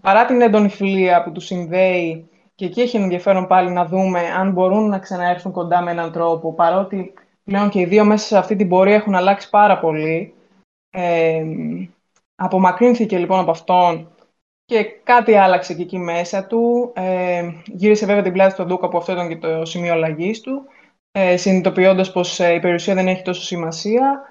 [0.02, 4.52] παρά την έντονη φιλία που του συνδέει και εκεί έχει ενδιαφέρον πάλι να δούμε αν
[4.52, 8.56] μπορούν να ξαναέρθουν κοντά με έναν τρόπο, παρότι πλέον και οι δύο μέσα σε αυτή
[8.56, 10.34] την πορεία έχουν αλλάξει πάρα πολύ.
[10.90, 11.44] Ε,
[12.36, 14.12] Απομακρύνθηκε λοιπόν από αυτόν
[14.66, 16.92] και κάτι άλλαξε και εκεί μέσα του.
[16.96, 20.64] Ε, γύρισε βέβαια την πλάτη στον Ντούκα που αυτό ήταν και το σημείο αλλαγής του,
[21.12, 24.22] ε, συνειδητοποιώντας πως ε, η περιουσία δεν έχει τόσο σημασία.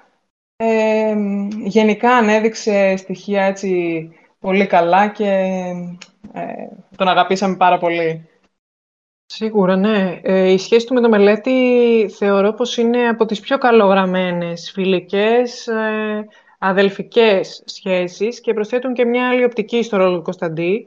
[0.56, 1.16] Ε,
[1.64, 5.52] γενικά ανέδειξε στοιχεία έτσι πολύ καλά και
[6.40, 8.28] ε, τον αγαπήσαμε πάρα πολύ.
[9.26, 10.20] Σίγουρα, ναι.
[10.22, 15.66] Ε, η σχέση του με το μελέτη θεωρώ πως είναι από τις πιο καλογραμμένες φιλικές
[15.66, 16.26] ε,
[16.58, 20.86] αδελφικές σχέσεις και προσθέτουν και μια άλλη οπτική στο ρόλο του Κωνσταντή,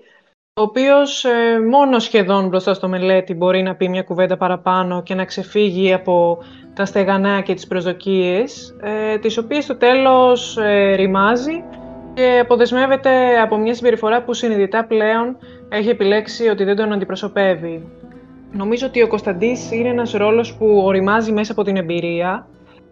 [0.59, 5.15] ο οποίος ε, μόνο σχεδόν μπροστά στο μελέτη μπορεί να πει μια κουβέντα παραπάνω και
[5.15, 6.37] να ξεφύγει από
[6.73, 11.63] τα στεγανά και τις προσδοκίες, ε, τις οποίες στο τέλος ε, ρημάζει
[12.13, 15.37] και αποδεσμεύεται από μια συμπεριφορά που συνειδητά πλέον
[15.69, 17.89] έχει επιλέξει ότι δεν τον αντιπροσωπεύει.
[18.51, 22.47] Νομίζω ότι ο Κωνσταντής είναι ένας ρόλος που οριμάζει μέσα από την εμπειρία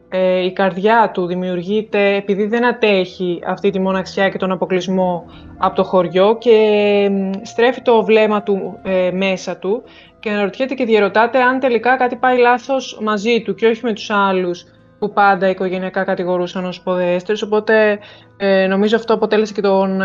[0.09, 5.25] ε, η καρδιά του δημιουργείται επειδή δεν ατέχει αυτή τη μοναξιά και τον αποκλεισμό
[5.57, 7.09] από το χωριό και
[7.41, 9.83] στρέφει το βλέμμα του ε, μέσα του
[10.19, 14.09] και αναρωτιέται και διαρωτάται αν τελικά κάτι πάει λάθος μαζί του και όχι με τους
[14.09, 14.65] άλλους
[14.99, 17.99] που πάντα οικογενειακά κατηγορούσαν ως ποδέστερους, οπότε
[18.37, 20.01] ε, νομίζω αυτό αποτέλεσε και τον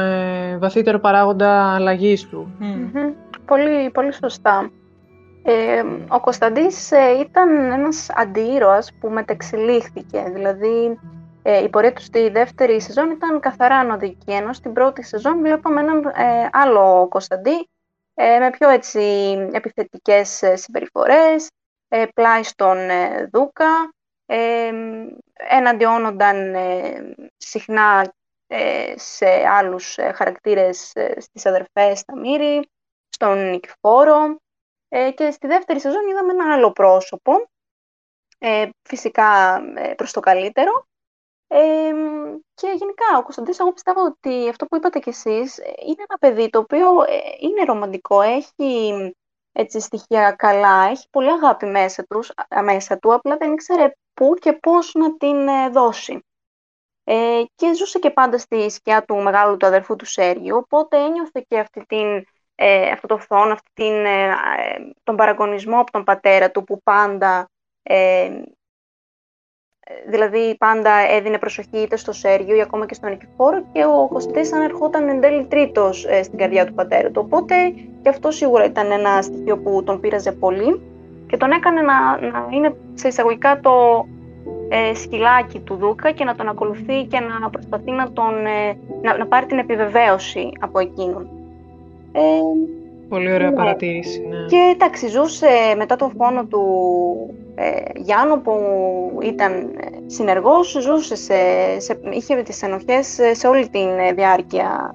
[0.58, 2.56] βαθύτερο παράγοντα αλλαγής του.
[3.46, 4.70] Πολύ, πολύ σωστά.
[5.46, 10.98] Ε, ο Κωνσταντής ε, ήταν ένας αντιήρωας που μετεξελίχθηκε, δηλαδή
[11.42, 15.80] ε, η πορεία του στη δεύτερη σεζόν ήταν καθαρά ανωδική, ενώ στην πρώτη σεζόν βλέπαμε
[15.80, 17.68] έναν ε, άλλο Κωνσταντή
[18.14, 19.00] ε, με πιο έτσι
[19.52, 21.48] επιθετικές συμπεριφορές,
[22.14, 22.76] πλάι στον
[23.32, 23.92] Δούκα,
[24.26, 24.72] ε,
[25.34, 26.54] εναντιώνονταν
[27.36, 28.14] συχνά
[28.94, 32.68] σε άλλους χαρακτήρες στις αδερφές στα Μύρη,
[33.08, 34.38] στον Νικηφόρο
[35.14, 37.32] και στη δεύτερη σεζόν είδαμε ένα άλλο πρόσωπο,
[38.82, 39.60] φυσικά
[39.96, 40.86] προς το καλύτερο,
[42.54, 46.50] και γενικά, ο Κωνσταντής, εγώ πιστεύω ότι αυτό που είπατε κι εσείς είναι ένα παιδί
[46.50, 49.14] το οποίο ε, είναι ρομαντικό, έχει
[49.56, 52.30] έτσι, στοιχεία καλά, έχει πολύ αγάπη μέσα, τους,
[52.62, 56.24] μέσα του, απλά δεν ήξερε πού και πώς να την ε, δώσει.
[57.04, 61.44] Ε, και ζούσε και πάντα στη σκιά του μεγάλου του αδερφού του Σέργιου, οπότε ένιωθε
[61.48, 64.34] και αυτή την, ε, αυτό το φθόνο, αυτή την, ε,
[65.02, 67.50] τον παραγωνισμό από τον πατέρα του που πάντα
[70.08, 74.52] δηλαδή πάντα έδινε προσοχή είτε στο Σέργιο ή ακόμα και στον Νικηφόρο και ο Κωστής
[74.52, 77.22] ανερχόταν εν τέλει τρίτος ε, στην καρδιά του πατέρα του.
[77.24, 77.54] Οπότε
[78.02, 80.80] και αυτό σίγουρα ήταν ένα στοιχείο που τον πείραζε πολύ
[81.26, 84.06] και τον έκανε να, να είναι σε εισαγωγικά το
[84.68, 89.16] ε, σκυλάκι του Δούκα και να τον ακολουθεί και να προσπαθεί να, τον, ε, να,
[89.16, 91.28] να πάρει την επιβεβαίωση από εκείνον.
[92.12, 92.20] Ε,
[93.08, 93.56] Πολύ ωραία ναι.
[93.56, 94.26] παρατήρηση.
[94.28, 94.46] Ναι.
[94.46, 96.64] Και εντάξει, ζούσε μετά τον φόνο του
[97.54, 98.52] ε, Γιάννου που
[99.22, 99.66] ήταν ε,
[100.06, 101.34] συνεργός, ζούσε σε,
[101.76, 103.78] σε, είχε τις ενοχές σε όλη τη
[104.14, 104.94] διάρκεια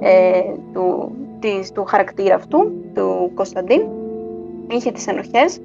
[0.00, 0.40] ε,
[0.72, 3.82] του, της, του χαρακτήρα αυτού, του Κωνσταντίν.
[4.70, 5.60] Είχε τις ενοχές,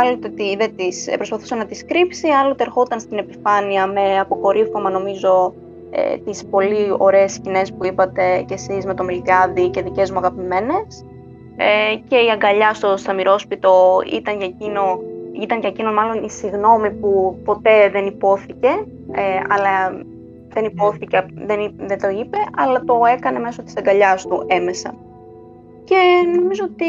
[0.00, 5.54] άλλοτε δεν τις, προσπαθούσε να τις κρύψει, άλλοτε ερχόταν στην επιφάνεια με αποκορύφωμα νομίζω
[5.90, 10.18] ε, τις πολύ ωραίες σκηνές που είπατε κι εσείς με το Μιλγκάδι και δικές μου
[10.18, 11.04] αγαπημένες.
[11.56, 15.00] Ε, και η αγκαλιά στο σταμυρόσπιτο ήταν για εκείνο,
[15.40, 18.68] ήταν για εκείνο μάλλον η συγνώμη που ποτέ δεν υπόθηκε,
[19.12, 20.02] ε, αλλά
[20.48, 24.94] δεν υπόθηκε, δεν, δεν το είπε, αλλά το έκανε μέσω της αγκαλιάς του έμεσα.
[25.84, 25.96] Και
[26.40, 26.84] νομίζω ότι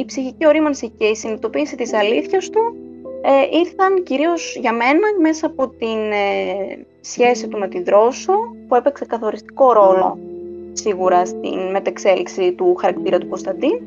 [0.00, 2.74] η ψυχική ορίμανση και η συνειδητοποίηση της αλήθειας του
[3.22, 8.32] ε, ήρθαν κυρίως για μένα μέσα από την ε, σχέση του με την Δρόσο,
[8.68, 10.18] που έπαιξε καθοριστικό ρόλο
[10.72, 13.80] σίγουρα στην μετεξέλιξη του χαρακτήρα του Κωνσταντίν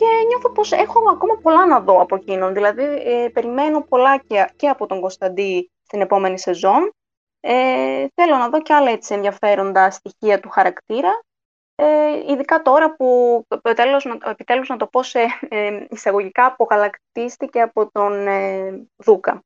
[0.00, 2.54] και νιώθω πως έχω ακόμα πολλά να δω από εκείνον.
[2.54, 6.92] Δηλαδή, ε, περιμένω πολλά και, και από τον Κωνσταντί στην επόμενη σεζόν.
[7.40, 11.20] Ε, θέλω να δω και άλλα έτσι ενδιαφέροντα στοιχεία του χαρακτήρα.
[11.74, 18.26] Ε, ειδικά τώρα που επιτέλους, επιτέλους να το πω σε ε, εισαγωγικά αποκαλακτίστηκε από τον
[18.26, 19.42] ε, Δούκα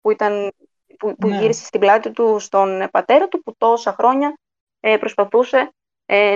[0.00, 0.52] που, ήταν,
[0.98, 1.38] που, που ναι.
[1.38, 4.38] γύρισε στην πλάτη του στον πατέρα του που τόσα χρόνια
[4.80, 5.72] ε, προσπαθούσε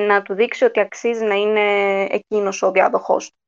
[0.07, 3.42] να του δείξει ότι αξίζει να είναι εκείνος ο διάδοχός του.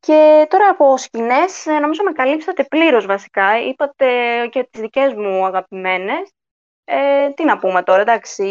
[0.00, 3.60] Και τώρα από σκηνές, ε, νομίζω με καλύψατε πλήρως βασικά.
[3.68, 4.06] Είπατε
[4.50, 6.32] και τις δικές μου αγαπημένες.
[6.84, 8.44] Ε, τι να πούμε τώρα, εντάξει,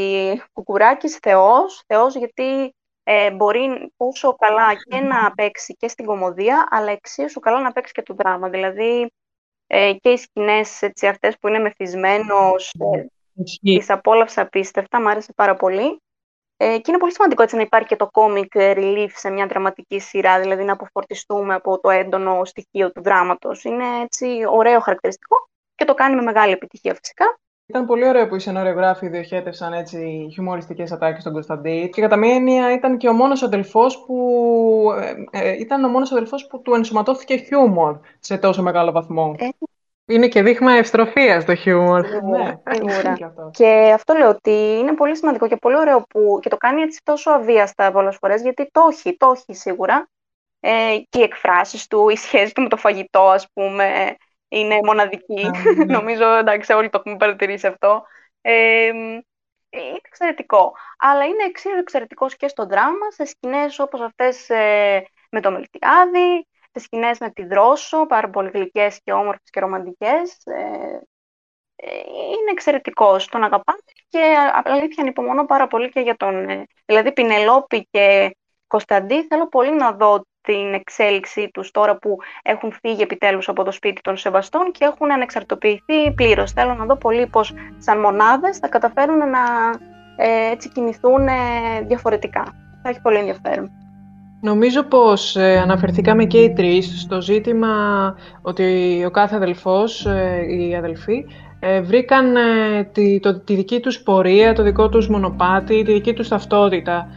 [0.54, 6.92] Κουκουράκης Θεός, Θεός γιατί ε, μπορεί όσο καλά και να παίξει και στην κομμωδία, αλλά
[6.92, 8.50] εξίσου καλά να παίξει και το δράμα.
[8.50, 9.12] Δηλαδή
[9.68, 13.06] ε, και οι σκηνές έτσι, αυτές που είναι μεθυσμένος, ε,
[13.62, 16.02] τις απόλαυσα απίστευτα, μου άρεσε πάρα πολύ.
[16.62, 20.00] Ε, και είναι πολύ σημαντικό έτσι να υπάρχει και το comic relief σε μια δραματική
[20.00, 23.64] σειρά, δηλαδή να αποφορτιστούμε από το έντονο στοιχείο του δράματος.
[23.64, 25.36] Είναι έτσι ωραίο χαρακτηριστικό
[25.76, 27.40] και το κάνει με μεγάλη επιτυχία φυσικά.
[27.66, 31.90] Ήταν πολύ ωραίο που οι σενωριογράφοι διοχέτευσαν έτσι χιουμοριστικές ατάκες στον Κωνσταντή.
[31.94, 34.16] Και κατά μία έννοια ήταν και ο μόνος αδελφός που.
[35.32, 39.36] Ε, ε, ήταν ο μόνος αδελφός που του ενσωματώθηκε χιούμορ σε τόσο μεγάλο βαθμό.
[39.38, 39.48] Ε,
[40.10, 42.02] είναι και δείγμα ευστροφίας το χιούμορ.
[42.24, 43.18] Ναι, σίγουρα.
[43.52, 47.02] και αυτό λέω ότι είναι πολύ σημαντικό και πολύ ωραίο που και το κάνει έτσι
[47.04, 50.10] τόσο αβίαστα πολλές φορές, γιατί το έχει, το έχει σίγουρα.
[50.60, 54.16] Ε, και οι εκφράσεις του, η σχέση του με το φαγητό, ας πούμε,
[54.48, 55.46] είναι μοναδική.
[55.76, 55.86] Ναι.
[55.86, 58.04] Νομίζω, εντάξει, όλοι το έχουμε παρατηρήσει αυτό.
[58.42, 58.92] Ε,
[59.70, 60.74] είναι εξαιρετικό.
[60.98, 66.48] Αλλά είναι εξίσου εξαιρετικός και στο δράμα, σε σκηνές όπως αυτές ε, με το Μελτιάδη,
[66.72, 70.38] τις σκηνές με τη Δρόσο, πάρα πολύ γλυκές και όμορφες και ρομαντικές.
[70.46, 71.00] Ε,
[71.76, 74.20] ε, είναι εξαιρετικός, τον αγαπάτε και
[74.64, 76.50] αλήθεια ανυπομονώ πάρα πολύ και για τον...
[76.50, 78.36] Ε, δηλαδή Πινελόπη και
[78.68, 83.72] Κωνσταντή θέλω πολύ να δω την εξέλιξή τους τώρα που έχουν φύγει επιτέλους από το
[83.72, 86.52] σπίτι των Σεβαστών και έχουν ανεξαρτοποιηθεί πλήρως.
[86.52, 89.40] Θέλω να δω πολύ πως σαν μονάδες θα καταφέρουν να
[90.18, 91.28] ε, έτσι κινηθούν
[91.84, 92.44] διαφορετικά.
[92.84, 93.89] Θα έχει πολύ ενδιαφέρον.
[94.42, 97.68] Νομίζω πως ε, αναφερθήκαμε και οι τρεις στο ζήτημα
[98.42, 98.64] ότι
[99.06, 101.26] ο κάθε αδελφός, ε, οι αδελφοί,
[101.60, 106.14] ε, βρήκαν ε, τη, το, τη δική τους πορεία, το δικό τους μονοπάτι, τη δική
[106.14, 107.08] τους ταυτότητα.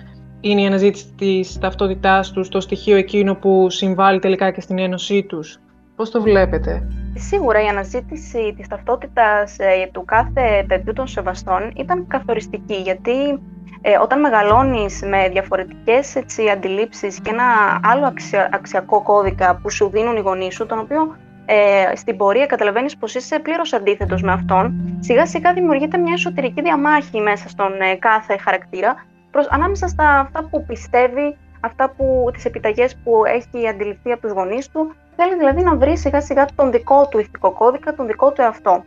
[0.40, 5.22] είναι η αναζήτηση της ταυτότητάς τους το στοιχείο εκείνο που συμβάλλει τελικά και στην ένωσή
[5.22, 5.58] τους.
[5.96, 12.06] Πώς το βλέπετε; Σίγουρα η αναζήτηση της ταυτότητας ε, του κάθε παιδιού των σεβαστών ήταν
[12.06, 13.40] καθοριστική, γιατί
[13.82, 18.12] ε, όταν μεγαλώνεις με διαφορετικές έτσι, αντιλήψεις και ένα άλλο
[18.50, 21.16] αξιακό κώδικα που σου δίνουν οι γονείς σου, τον οποίο
[21.46, 26.62] ε, στην πορεία καταλαβαίνεις πως είσαι πλήρως αντίθετος με αυτόν, σιγά σιγά δημιουργείται μια εσωτερική
[26.62, 32.44] διαμάχη μέσα στον ε, κάθε χαρακτήρα, προς, ανάμεσα στα αυτά που πιστεύει, αυτά που, τις
[32.44, 36.70] επιταγές που έχει αντιληφθεί από τους γονείς του, θέλει δηλαδή να βρει σιγά σιγά τον
[36.70, 38.84] δικό του ηθικό κώδικα, τον δικό του εαυτό.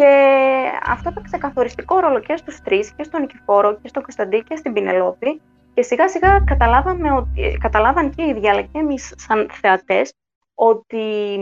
[0.00, 4.56] Και αυτό έπαιξε καθοριστικό ρόλο και στους τρεις, και στον Νικηφόρο, και στον Κωνσταντή και
[4.56, 5.40] στην Πινελόπη.
[5.74, 10.12] Και σιγά σιγά καταλάβαμε ότι, καταλάβαν και οι ίδιοι, αλλά και εμείς σαν θεατές,
[10.54, 11.36] ότι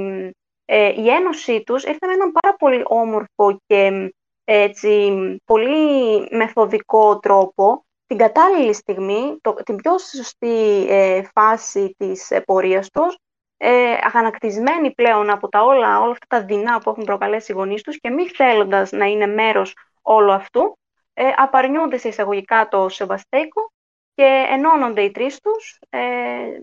[0.65, 4.13] ε, η ένωσή τους ήρθε με έναν πάρα πολύ όμορφο και
[4.45, 5.13] έτσι,
[5.45, 12.91] πολύ μεθοδικό τρόπο, την κατάλληλη στιγμή, το, την πιο σωστή ε, φάση της ε, πορείας
[12.91, 13.17] τους,
[13.61, 17.83] ε, αγανακτισμένοι πλέον από τα όλα, όλα αυτά τα δεινά που έχουν προκαλέσει οι γονείς
[17.83, 20.79] τους και μη θέλοντας να είναι μέρος όλου αυτού,
[21.15, 23.73] ε, απαρνιούνται σε εισαγωγικά το Σεβαστέικο
[24.15, 26.61] και ενώνονται οι τρεις τους, ε,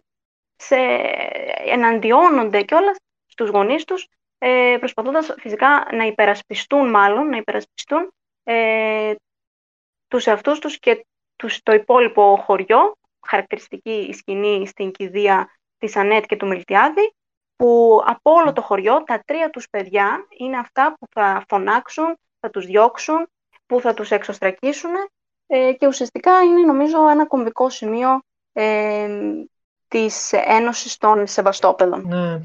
[0.55, 0.75] σε,
[1.65, 9.13] εναντιώνονται κιόλας στους γονείς τους, ε, προσπαθώντας φυσικά να υπερασπιστούν μάλλον, να υπερασπιστούν ε,
[10.07, 15.49] τους εαυτούς τους και τους, το υπόλοιπο χωριό, χαρακτηριστική σκηνή στην κηδεία
[15.85, 17.13] της Ανέτ και του Μιλτιάδη,
[17.55, 22.49] που από όλο το χωριό τα τρία τους παιδιά είναι αυτά που θα φωνάξουν, θα
[22.49, 23.27] τους διώξουν,
[23.65, 24.91] που θα τους εξωστρακίσουν
[25.47, 28.19] ε, και ουσιαστικά είναι νομίζω ένα κομβικό σημείο
[28.53, 29.07] ε,
[29.87, 32.07] της Ένωσης των Σεβαστόπεδων.
[32.07, 32.41] Ναι.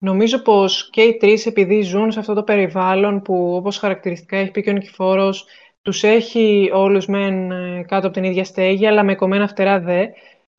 [0.00, 4.50] Νομίζω πως και οι τρεις επειδή ζουν σε αυτό το περιβάλλον που όπως χαρακτηριστικά έχει
[4.50, 5.46] πει και ο Νικηφόρος
[5.82, 10.06] τους έχει όλους μεν ε, κάτω από την ίδια στέγη αλλά με κομμένα φτερά δε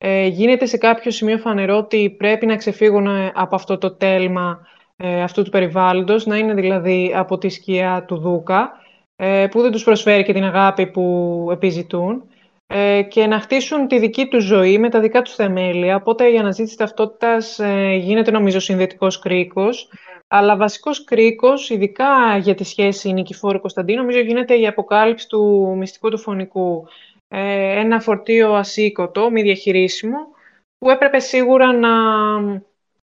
[0.02, 4.66] ε, γίνεται σε κάποιο σημείο φανερό ότι πρέπει να ξεφύγουν ε, από αυτό το τέλμα
[4.96, 8.70] ε, αυτού του περιβάλλοντος, να είναι δηλαδή από τη σκιά του Δούκα,
[9.16, 12.22] ε, που δεν τους προσφέρει και την αγάπη που επιζητούν,
[12.66, 15.96] ε, και να χτίσουν τη δική τους ζωή με τα δικά τους θεμέλια.
[15.96, 19.88] Οπότε η αναζήτηση ταυτότητας ε, γίνεται νομίζω συνδετικός κρίκος,
[20.28, 26.18] αλλά βασικός κρίκος, ειδικά για τη σχέση Νικηφόρου-Κωνσταντίνου, νομίζω γίνεται η αποκάλυψη του μυστικού του
[26.18, 26.88] φωνικού.
[27.32, 30.18] Ε, ένα φορτίο ασήκωτο, μη διαχειρίσιμο,
[30.78, 31.88] που έπρεπε σίγουρα να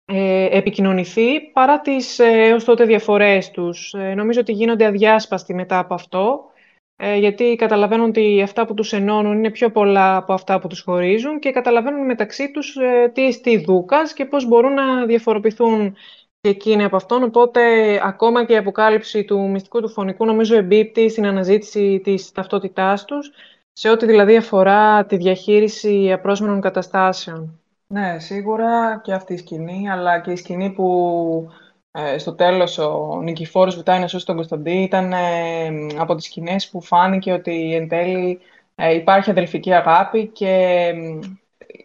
[0.06, 3.94] ε, επικοινωνηθεί παρά τις ε, έως τότε διαφορές τους.
[4.16, 6.44] νομίζω ότι γίνονται αδιάσπαστοι μετά από αυτό,
[7.18, 11.40] γιατί καταλαβαίνουν ότι αυτά που τους ενώνουν είναι πιο πολλά από αυτά που τους χωρίζουν
[11.40, 12.78] και καταλαβαίνουν μεταξύ τους
[13.14, 15.96] τι εστί δούκας και πώς μπορούν να διαφοροποιηθούν
[16.42, 17.24] και εκείνοι από αυτόν.
[17.24, 17.62] Οπότε
[18.04, 23.32] ακόμα και η αποκάλυψη του μυστικού του φωνικού νομίζω εμπίπτει στην αναζήτηση της ταυτότητάς τους
[23.80, 27.60] σε ό,τι δηλαδή αφορά τη διαχείριση απρόσμενων καταστάσεων.
[27.88, 31.50] Ναι, σίγουρα και αυτή η σκηνή, αλλά και η σκηνή που
[31.92, 35.18] ε, στο τέλος ο Νικηφόρος βουτάει να σώσει τον Κωνσταντή ήταν ε,
[35.98, 38.40] από τις σκηνές που φάνηκε ότι εν τέλει
[38.76, 40.94] ε, υπάρχει αδελφική αγάπη και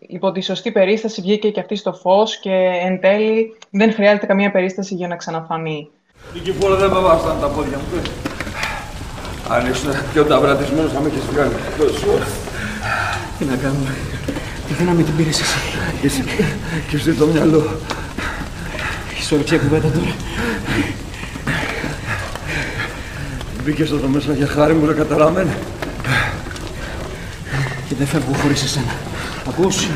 [0.00, 4.50] υπό τη σωστή περίσταση βγήκε και αυτή στο φως και εν τέλει δεν χρειάζεται καμία
[4.50, 5.90] περίσταση για να ξαναφανεί.
[6.34, 8.33] Νικηφόρο δεν βαβάσταν τα πόδια μου.
[9.48, 11.52] Αν ήσουν πιο ταυρατισμένος θα με έχεις βγάλει.
[13.38, 13.94] Τι να κάνουμε;
[14.78, 15.58] Τι με την πήρες εσύ.
[16.02, 16.24] Εσύ
[16.88, 17.80] και εσύ το μυαλό.
[19.18, 20.14] Ισορρεψία κουβέντα τώρα.
[23.64, 25.56] Μπήκες εδώ μέσα για χάρη μου, ρε καταραμένε.
[27.88, 28.92] Και δεν φεύγω χωρίς εσένα.
[29.48, 29.88] Ακούς;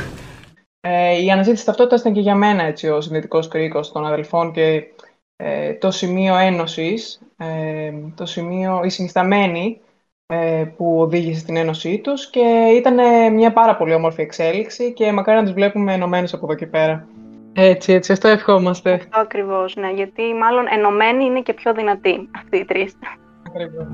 [0.81, 4.83] Ε, η αναζήτηση ταυτότητας ήταν και για μένα έτσι, ο συνδετικός κρίκος των αδελφών και
[5.41, 9.81] ε, το σημείο ένωσης, ε, το σημείο, η συνισταμένη
[10.27, 12.97] ε, που οδήγησε στην ένωσή τους και ήταν
[13.35, 17.09] μια πάρα πολύ όμορφη εξέλιξη και μακάρι να τους βλέπουμε ενωμένους από εδώ και πέρα.
[17.53, 18.93] Έτσι, έτσι, αυτό ευχόμαστε.
[18.93, 22.95] Αυτό ακριβώς, ναι, γιατί μάλλον ενωμένοι είναι και πιο δυνατοί αυτοί οι τρεις.
[23.47, 23.87] Ακριβώς.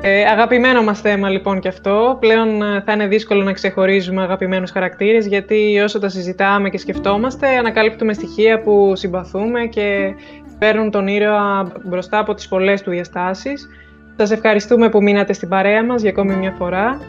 [0.00, 2.16] Ε, αγαπημένο μας θέμα λοιπόν και αυτό.
[2.20, 7.56] Πλέον ε, θα είναι δύσκολο να ξεχωρίζουμε αγαπημένους χαρακτήρες γιατί όσο τα συζητάμε και σκεφτόμαστε
[7.56, 10.14] ανακαλύπτουμε στοιχεία που συμπαθούμε και
[10.58, 13.68] παίρνουν τον ήρωα μπροστά από τις πολλές του διαστάσεις.
[14.16, 17.00] Σας ευχαριστούμε που μείνατε στην παρέα μας για ακόμη μια φορά.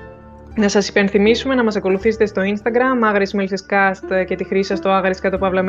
[0.55, 3.35] Να σας υπενθυμίσουμε να μας ακολουθήσετε στο Instagram Άγρις
[3.69, 5.63] Cast και τη χρήση σας στο Άγρις κάτω παύλα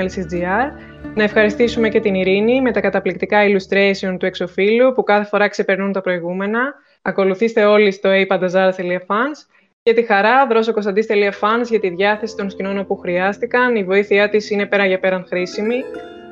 [1.14, 5.92] Να ευχαριστήσουμε και την Ειρήνη με τα καταπληκτικά illustration του εξοφίλου που κάθε φορά ξεπερνούν
[5.92, 6.74] τα προηγούμενα.
[7.08, 9.38] Ακολουθήστε όλοι στο apantazara.fans
[9.82, 13.76] και τη χαρά δρόσοκωνσταντής.fans για τη διάθεση των σκηνών που χρειάστηκαν.
[13.76, 15.76] Η βοήθειά της είναι πέρα για πέραν χρήσιμη.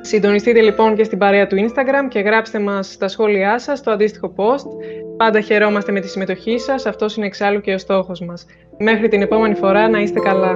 [0.01, 4.33] Συντονιστείτε λοιπόν και στην παρέα του Instagram και γράψτε μας τα σχόλιά σας στο αντίστοιχο
[4.37, 4.67] post.
[5.17, 8.45] Πάντα χαιρόμαστε με τη συμμετοχή σας, αυτός είναι εξάλλου και ο στόχος μας.
[8.77, 10.55] Μέχρι την επόμενη φορά να είστε καλά.